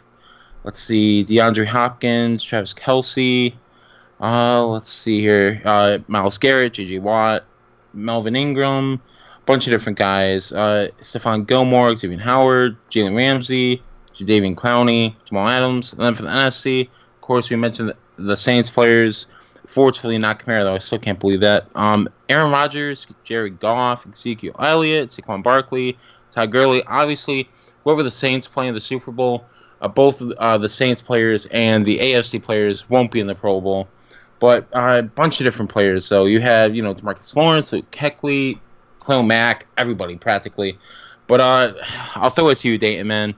[0.66, 3.54] let's see, DeAndre Hopkins, Travis Kelce,
[4.20, 7.46] uh, let's see here, uh, Myles Garrett, JJ Watt,
[7.94, 9.02] Melvin Ingram,
[9.46, 10.52] bunch of different guys.
[10.52, 13.82] Uh, Stephon Gilmore, Xavier Howard, Jalen Ramsey,
[14.16, 15.94] Jadeveon Clowney, Jamal Adams.
[15.94, 19.28] And then for the NFC, of course, we mentioned the, Saints players.
[19.66, 20.76] Fortunately, not Kamara, though.
[20.76, 21.68] I still can't believe that.
[21.76, 25.98] Um, Aaron Rodgers, Jared Goff, Ezekiel Elliott, Saquon Barkley,
[26.32, 26.84] Todd Gurley.
[26.84, 27.50] Obviously,
[27.84, 29.46] whoever the Saints play in the Super Bowl,
[29.82, 33.60] uh, both uh, the Saints players and the AFC players won't be in the Pro
[33.60, 33.88] Bowl,
[34.40, 36.06] but uh, a bunch of different players.
[36.06, 38.60] So you have, you know, Demarcus Lawrence, Luke Kuechly,
[39.06, 40.78] Khalil Mack, everybody practically.
[41.28, 41.74] But uh,
[42.16, 43.36] I'll throw it to you, Dayton, man.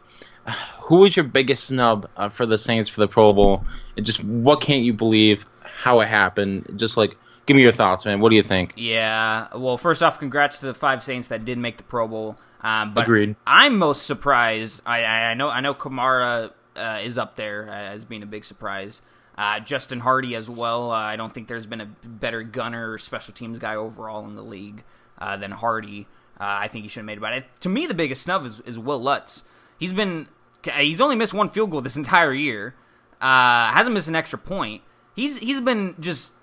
[0.87, 3.65] Who was your biggest snub uh, for the Saints for the Pro Bowl?
[3.97, 6.75] And just what can't you believe how it happened?
[6.77, 8.21] Just like give me your thoughts, man.
[8.21, 8.73] What do you think?
[8.77, 9.53] Yeah.
[9.53, 12.37] Well, first off, congrats to the five Saints that did make the Pro Bowl.
[12.61, 13.35] Um, but Agreed.
[13.45, 14.81] I'm most surprised.
[14.85, 19.01] I, I know I know Kamara uh, is up there as being a big surprise.
[19.37, 20.91] Uh, Justin Hardee as well.
[20.91, 24.35] Uh, I don't think there's been a better gunner or special teams guy overall in
[24.35, 24.83] the league
[25.19, 26.07] uh, than Hardee.
[26.39, 27.21] Uh, I think he should have made it.
[27.21, 29.43] But it, to me, the biggest snub is, is Will Lutz.
[29.77, 30.27] He's been
[30.63, 32.75] he's only missed one field goal this entire year.
[33.21, 34.81] Uh, hasn't missed an extra point.
[35.15, 36.33] He's he's been just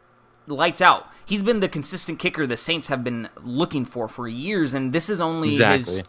[0.47, 1.07] lights out.
[1.27, 5.09] He's been the consistent kicker the Saints have been looking for for years, and this
[5.09, 5.97] is only Exactly.
[5.99, 6.05] his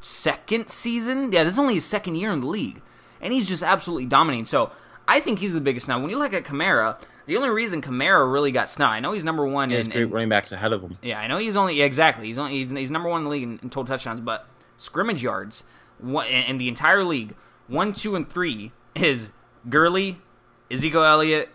[0.00, 1.32] second season.
[1.32, 2.82] Yeah, this is only his second year in the league,
[3.20, 4.44] and he's just absolutely dominating.
[4.46, 4.70] So
[5.06, 8.30] I think he's the biggest Now, When you look at Kamara, the only reason Kamara
[8.30, 10.72] really got snubbed, I know he's number one has in, great in- running backs ahead
[10.72, 10.98] of him.
[11.02, 12.26] yeah, I know he's only yeah, exactly.
[12.26, 14.46] He's only he's, he's number one in the league in, in total touchdowns, but
[14.76, 15.64] scrimmage yards
[15.98, 17.34] one, in, in the entire league,
[17.68, 19.32] one, two, and three is
[19.68, 20.18] Gurley,
[20.70, 21.50] Ezekiel Elliott,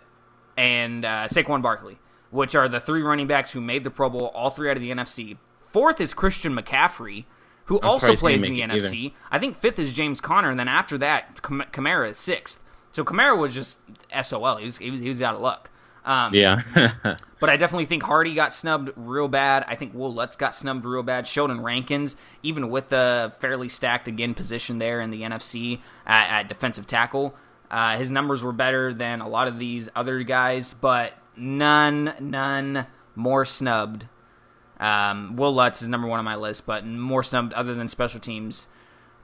[0.56, 1.98] and uh, Saquon Barkley,
[2.30, 4.82] which are the three running backs who made the Pro Bowl, all three out of
[4.82, 5.36] the NFC.
[5.60, 7.24] Fourth is Christian McCaffrey,
[7.66, 9.12] who also plays in the NFC.
[9.30, 12.62] I think fifth is James Conner, and then after that, Kam- Kamara is sixth.
[12.92, 13.78] So Kamara was just
[14.22, 14.56] SOL.
[14.58, 15.70] He was he was, he was out of luck.
[16.04, 16.60] Um, Yeah.
[17.40, 19.64] but I definitely think Hardee got snubbed real bad.
[19.66, 21.26] I think Will Lutz got snubbed real bad.
[21.26, 26.48] Sheldon Rankins, even with the fairly stacked again position there in the NFC at, at
[26.48, 27.34] defensive tackle,
[27.70, 32.86] uh, his numbers were better than a lot of these other guys, but none, none
[33.14, 34.06] more snubbed.
[34.78, 38.20] Um, Will Lutz is number one on my list, but more snubbed other than special
[38.20, 38.68] teams.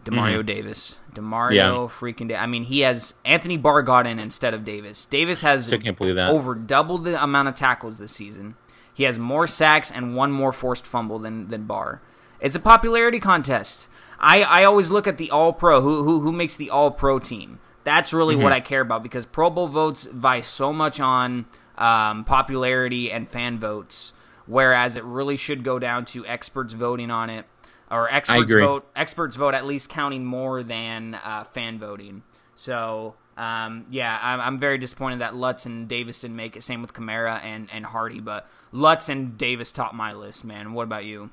[0.05, 1.71] Demario Davis, Demario Yeah.
[1.73, 2.29] freaking.
[2.29, 5.05] Da- I mean, he has Anthony Barr got in instead of Davis.
[5.05, 6.31] Davis has Still can't believe that.
[6.31, 8.55] over double the amount of tackles this season.
[8.93, 12.01] He has more sacks and one more forced fumble than than Barr.
[12.41, 13.89] It's a popularity contest.
[14.19, 17.19] I, I always look at the All Pro who who who makes the All Pro
[17.19, 17.59] team.
[17.85, 21.47] That's really what I care about because Pro Bowl votes vie so much on
[21.79, 24.13] um, popularity and fan votes,
[24.47, 27.47] whereas it really should go down to experts voting on it
[27.91, 32.23] or experts vote experts vote at least counting more than uh, fan voting.
[32.55, 36.63] So um, yeah, I'm, I'm very disappointed that Lutz and Davis didn't make it.
[36.63, 40.75] Same with Kamara and, and Hardee, but Lutz and Davis top my list, man.
[40.75, 41.31] What about you?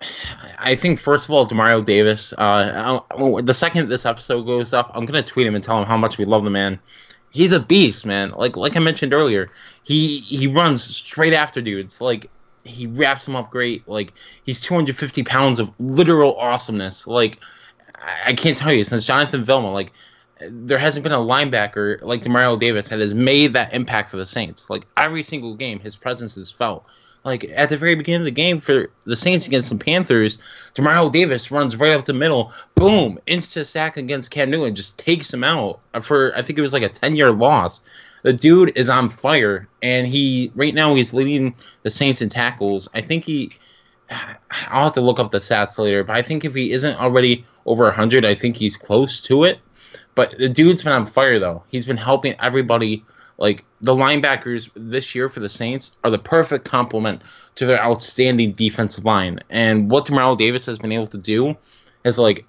[0.58, 2.34] I think first of all, Demario Davis.
[2.36, 3.00] Uh,
[3.40, 6.18] the second this episode goes up, I'm gonna tweet him and tell him how much
[6.18, 6.80] we love the man.
[7.30, 8.32] He's a beast, man.
[8.32, 9.50] Like like I mentioned earlier,
[9.84, 12.00] he he runs straight after dudes.
[12.00, 12.30] Like
[12.64, 13.86] he wraps him up great.
[13.88, 14.12] Like
[14.44, 17.06] he's 250 pounds of literal awesomeness.
[17.06, 17.38] Like
[17.94, 19.92] I, I can't tell you since Jonathan Vilma, like
[20.40, 24.26] there hasn't been a linebacker like Demario Davis that has made that impact for the
[24.26, 24.68] Saints.
[24.68, 26.84] Like every single game, his presence is felt.
[27.24, 30.38] Like at the very beginning of the game for the Saints against the Panthers,
[30.74, 35.32] Demario Davis runs right up the middle, boom, instant sack against Cam Newton, just takes
[35.32, 37.80] him out for I think it was like a ten year loss.
[38.22, 42.88] The dude is on fire, and he right now he's leading the Saints in tackles.
[42.94, 43.52] I think he.
[44.68, 47.46] I'll have to look up the stats later, but I think if he isn't already
[47.64, 49.58] over 100, I think he's close to it.
[50.14, 51.64] But the dude's been on fire though.
[51.68, 53.04] He's been helping everybody.
[53.38, 57.22] Like the linebackers this year for the Saints are the perfect complement
[57.56, 59.40] to their outstanding defensive line.
[59.50, 61.56] And what Demario Davis has been able to do
[62.04, 62.44] is like,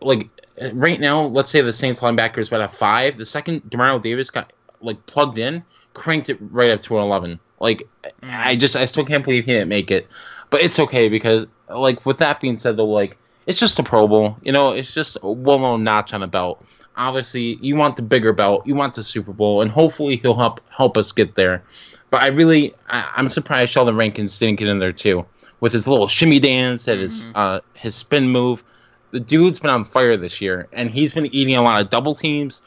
[0.00, 0.28] like
[0.72, 3.16] right now, let's say the Saints linebackers were at a five.
[3.16, 7.40] The second Demario Davis got like plugged in, cranked it right up to an eleven.
[7.58, 7.88] Like
[8.22, 10.08] I just I still can't believe he didn't make it,
[10.50, 14.08] but it's okay because like with that being said though, like it's just a Pro
[14.08, 14.36] Bowl.
[14.42, 16.64] You know, it's just a well-known notch on a belt.
[16.96, 20.60] Obviously, you want the bigger belt, you want the Super Bowl, and hopefully he'll help
[20.70, 21.62] help us get there.
[22.10, 25.26] But I really, I, I'm surprised Sheldon Rankins didn't get in there too,
[25.60, 28.64] with his little shimmy dance and his uh, his spin move.
[29.10, 32.14] The dude's been on fire this year, and he's been eating a lot of double
[32.14, 32.62] teams.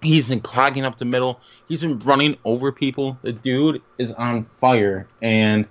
[0.00, 1.40] He's been clogging up the middle.
[1.68, 3.18] He's been running over people.
[3.22, 5.66] The dude is on fire, and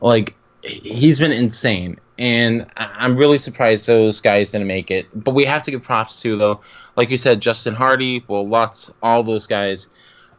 [0.00, 1.98] like he's been insane.
[2.18, 5.06] And I'm really surprised those guys didn't make it.
[5.14, 6.60] But we have to give props to though,
[6.94, 9.88] like you said, Justin Hardee, Will Lutz, all those guys.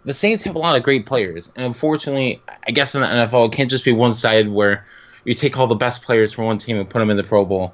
[0.04, 3.48] The Saints have a lot of great players, and unfortunately, I guess in the NFL,
[3.48, 4.86] it can't just be one sided where
[5.24, 7.46] you take all the best players from one team and put them in the Pro
[7.46, 7.74] Bowl.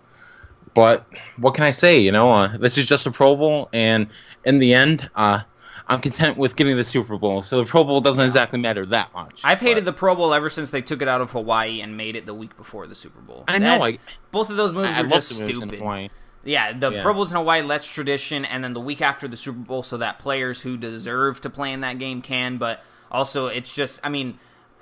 [0.78, 1.08] But
[1.38, 2.02] what can I say?
[2.02, 4.10] You know, uh, this is just a Pro Bowl, and
[4.46, 5.40] in the end, uh,
[5.88, 7.42] I'm content with getting the Super Bowl.
[7.42, 9.42] So the Pro Bowl doesn't exactly matter that much.
[9.44, 11.98] I've hated but- the Pro Bowl ever since they took it out of Hawaii and
[11.98, 13.46] made it the week before the Super Bowl.
[13.48, 13.80] I know.
[13.80, 13.98] That- I,
[14.32, 16.12] both of those moves I love just the moves in stupid.
[16.44, 17.02] Yeah, the Yeah.
[17.02, 19.98] Pro Bowl's in Hawaii, let's tradition, and then the week after the Super Bowl, so
[19.98, 22.58] that players who deserve to play in that game can.
[22.58, 24.38] But also, it's just, I mean,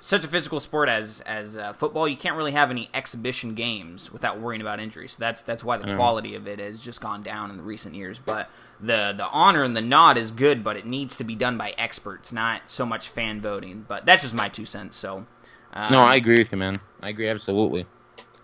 [0.06, 4.12] such a physical sport as as uh, football, you can't really have any exhibition games
[4.12, 5.12] without worrying about injuries.
[5.12, 7.94] So that's that's why the quality of it has just gone down in the recent
[7.94, 8.18] years.
[8.18, 8.48] But
[8.80, 11.74] the the honor and the nod is good, but it needs to be done by
[11.76, 13.84] experts, not so much fan voting.
[13.86, 14.96] But that's just my two cents.
[14.96, 15.26] So.
[15.72, 16.76] Um, No, I agree with you, man.
[17.02, 17.86] I agree absolutely.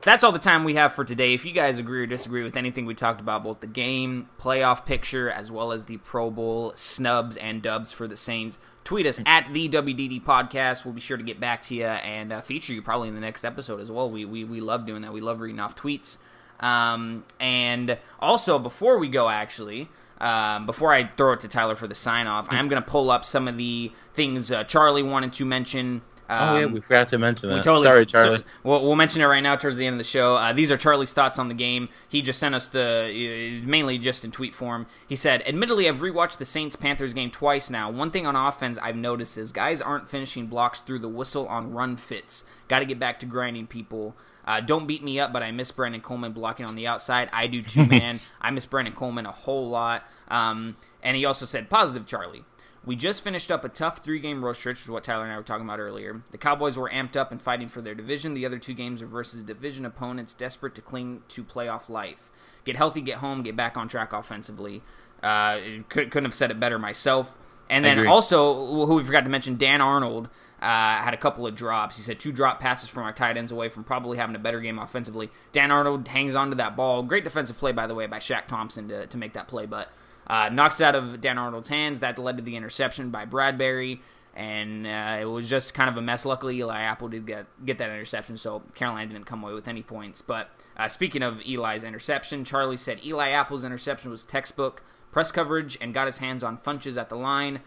[0.03, 1.33] That's all the time we have for today.
[1.33, 4.85] If you guys agree or disagree with anything we talked about, both the game, playoff
[4.85, 9.21] picture, as well as the Pro Bowl snubs and dubs for the Saints, tweet us
[9.27, 10.85] at the WDD Podcast.
[10.85, 13.21] We'll be sure to get back to you and uh, feature you probably in the
[13.21, 14.11] next episode as well.
[14.11, 15.13] We, we, we love doing that.
[15.13, 16.19] We love reading off tweets.
[16.59, 19.89] Um, and also, before we go, actually,
[20.21, 23.11] um, before I throw it to Tyler for the sign off, I'm going to pull
[23.11, 26.03] up some of the things uh, Charlie wanted to mention.
[26.31, 27.63] Oh yeah, Um, we forgot to mention that.
[27.65, 28.39] totally Sorry, Charlie.
[28.39, 30.37] so- we'll, we'll mention it right now towards the end of the show.
[30.37, 31.89] Uh, these are Charlie's thoughts on the game.
[32.09, 34.87] He just sent us the uh, mainly just in tweet form.
[35.09, 37.91] He said, "Admittedly, I've rewatched the Saints Panthers game twice now.
[37.91, 41.73] One thing on offense I've noticed is guys aren't finishing blocks through the whistle on
[41.73, 42.45] run fits.
[42.69, 45.71] Got to get back to grinding people." Uh, don't beat me up, but I miss
[45.71, 47.29] Brandon Coleman blocking on the outside.
[47.33, 48.19] I do too, man.
[48.41, 50.03] I miss Brandon Coleman a whole lot.
[50.27, 52.45] Um, and he also said, positive Charlie.
[52.85, 55.33] We just finished up a tough three game road stretch, which is what Tyler and
[55.33, 56.23] I were talking about earlier.
[56.33, 58.35] The Cowboys were amped up and fighting for their division.
[58.35, 62.31] The other two games are versus division opponents desperate to cling to playoff life.
[62.65, 64.83] Get healthy, get home, get back on track offensively.
[65.23, 65.59] Uh,
[65.89, 67.33] could, couldn't have said it better myself.
[67.71, 70.29] And then also, who we forgot to mention, Dan Arnold
[70.61, 71.97] uh, had a couple of drops.
[71.97, 74.61] He said two drop passes from our tight ends away from probably having a better
[74.61, 75.31] game offensively.
[75.53, 77.03] Dan Arnold hangs on to that ball.
[77.03, 79.91] Great defensive play, by the way, by Shaq Thompson to, to make that play, but
[80.33, 81.99] uh, knocks it out of Dan Arnold's hands.
[81.99, 84.01] That led to the interception by Bradberry,
[84.35, 86.25] and uh, it was just kind of a mess.
[86.25, 89.83] Luckily, Eli Apple did get get that interception, so Carolina didn't come away with any
[89.83, 90.23] points.
[90.23, 95.77] But uh, speaking of Eli's interception, Charlie said Eli Apple's interception was textbook press coverage
[95.83, 97.61] and got his hands on Funchess at the line.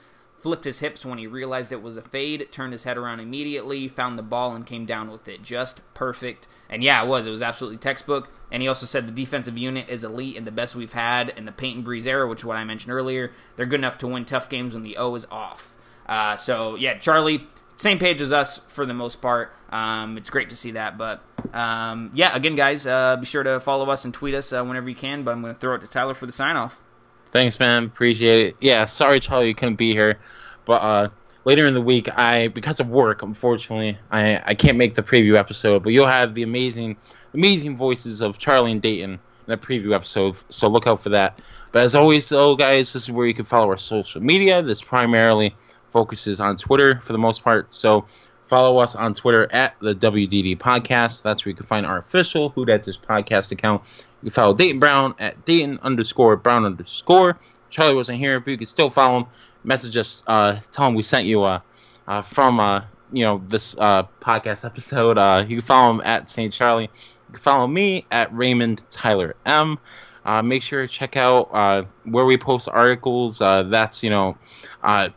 [0.46, 3.88] Flipped his hips when he realized it was a fade, turned his head around immediately,
[3.88, 5.42] found the ball, and came down with it.
[5.42, 6.48] Just perfect.
[6.70, 7.26] And yeah, it was.
[7.26, 8.30] It was absolutely textbook.
[8.52, 11.46] And he also said the defensive unit is elite and the best we've had in
[11.46, 13.32] the Payton and Brees era, which is what I mentioned earlier.
[13.56, 15.76] They're good enough to win tough games when the O is off.
[16.06, 17.48] Uh, so yeah, Charlie,
[17.80, 19.52] same page as us for the most part.
[19.72, 20.96] Um, it's great to see that.
[20.96, 21.24] But
[21.56, 24.90] um, yeah, again, guys, uh, be sure to follow us and tweet us uh, whenever
[24.90, 25.24] you can.
[25.24, 26.84] But I'm going to throw it to Tyler for the sign off.
[27.36, 27.84] Thanks, man.
[27.84, 28.56] Appreciate it.
[28.62, 30.20] Yeah, sorry, Charlie, you couldn't be here,
[30.64, 31.10] but uh,
[31.44, 35.36] later in the week, I because of work, unfortunately, I I can't make the preview
[35.36, 35.84] episode.
[35.84, 36.96] But you'll have the amazing,
[37.34, 40.38] amazing voices of Charlie and Dayton in the preview episode.
[40.48, 41.42] So look out for that.
[41.74, 44.62] But as always, though, guys, this is where you can follow our social media.
[44.62, 45.54] This primarily
[45.92, 47.74] focuses on Twitter for the most part.
[47.74, 48.06] So
[48.46, 51.22] follow us on Twitter at the WDD Podcast.
[51.22, 53.84] That's where you can find our official Who Dat Dish podcast account.
[54.26, 57.38] You follow Dayton Brown at Dayton underscore Brown underscore.
[57.70, 59.26] Charlie wasn't here, but you can still follow him.
[59.64, 61.60] Message us, uh, tell him we sent you uh,
[62.08, 65.20] uh, from uh, you know this uh, podcast episode.
[65.20, 66.52] Uh, you can follow him at St.
[66.52, 66.86] Charlie.
[66.86, 69.78] You can follow me at Raymond Tyler M.
[70.26, 73.44] Uh, make sure to check out uh, where we post articles.
[73.44, 74.38] Uh, that's you know
[74.82, 75.10] uh,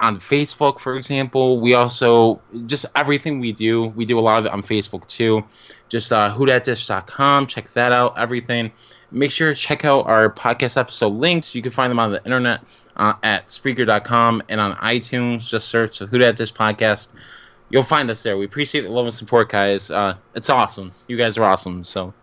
[0.00, 1.60] on Facebook, for example.
[1.60, 3.86] We also just everything we do.
[3.86, 5.44] We do a lot of it on Facebook too.
[5.88, 6.34] Just uh.
[7.46, 8.18] Check that out.
[8.18, 8.72] Everything.
[9.10, 11.54] Make sure to check out our podcast episode links.
[11.54, 12.60] You can find them on the internet
[12.96, 15.46] uh, at Spreaker.com and on iTunes.
[15.48, 17.12] Just search the Who Dat Dish podcast.
[17.68, 18.36] You'll find us there.
[18.36, 19.90] We appreciate the love and support, guys.
[19.90, 20.92] Uh, it's awesome.
[21.06, 21.84] You guys are awesome.
[21.84, 22.14] So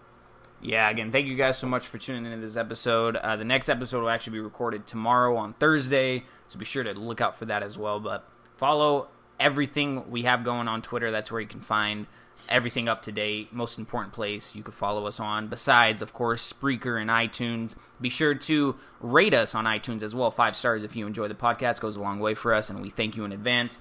[0.62, 3.16] Yeah, again, thank you guys so much for tuning into this episode.
[3.16, 6.94] Uh, the next episode will actually be recorded tomorrow on Thursday, so be sure to
[6.94, 8.00] look out for that as well.
[8.00, 9.08] But follow
[9.40, 11.12] everything we have going on Twitter.
[11.12, 12.08] That's where you can find
[12.50, 13.54] everything up to date.
[13.54, 15.48] Most important place you could follow us on.
[15.48, 17.76] Besides, of course, Spreaker and iTunes.
[18.02, 20.32] Be sure to rate us on iTunes as well.
[20.32, 22.90] Five stars if you enjoy the podcast goes a long way for us, and we
[22.90, 23.80] thank you in advance.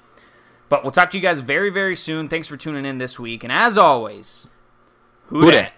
[0.69, 2.29] But we'll talk to you guys very, very soon.
[2.29, 4.47] Thanks for tuning in this week, and as always,
[5.27, 5.73] who dat?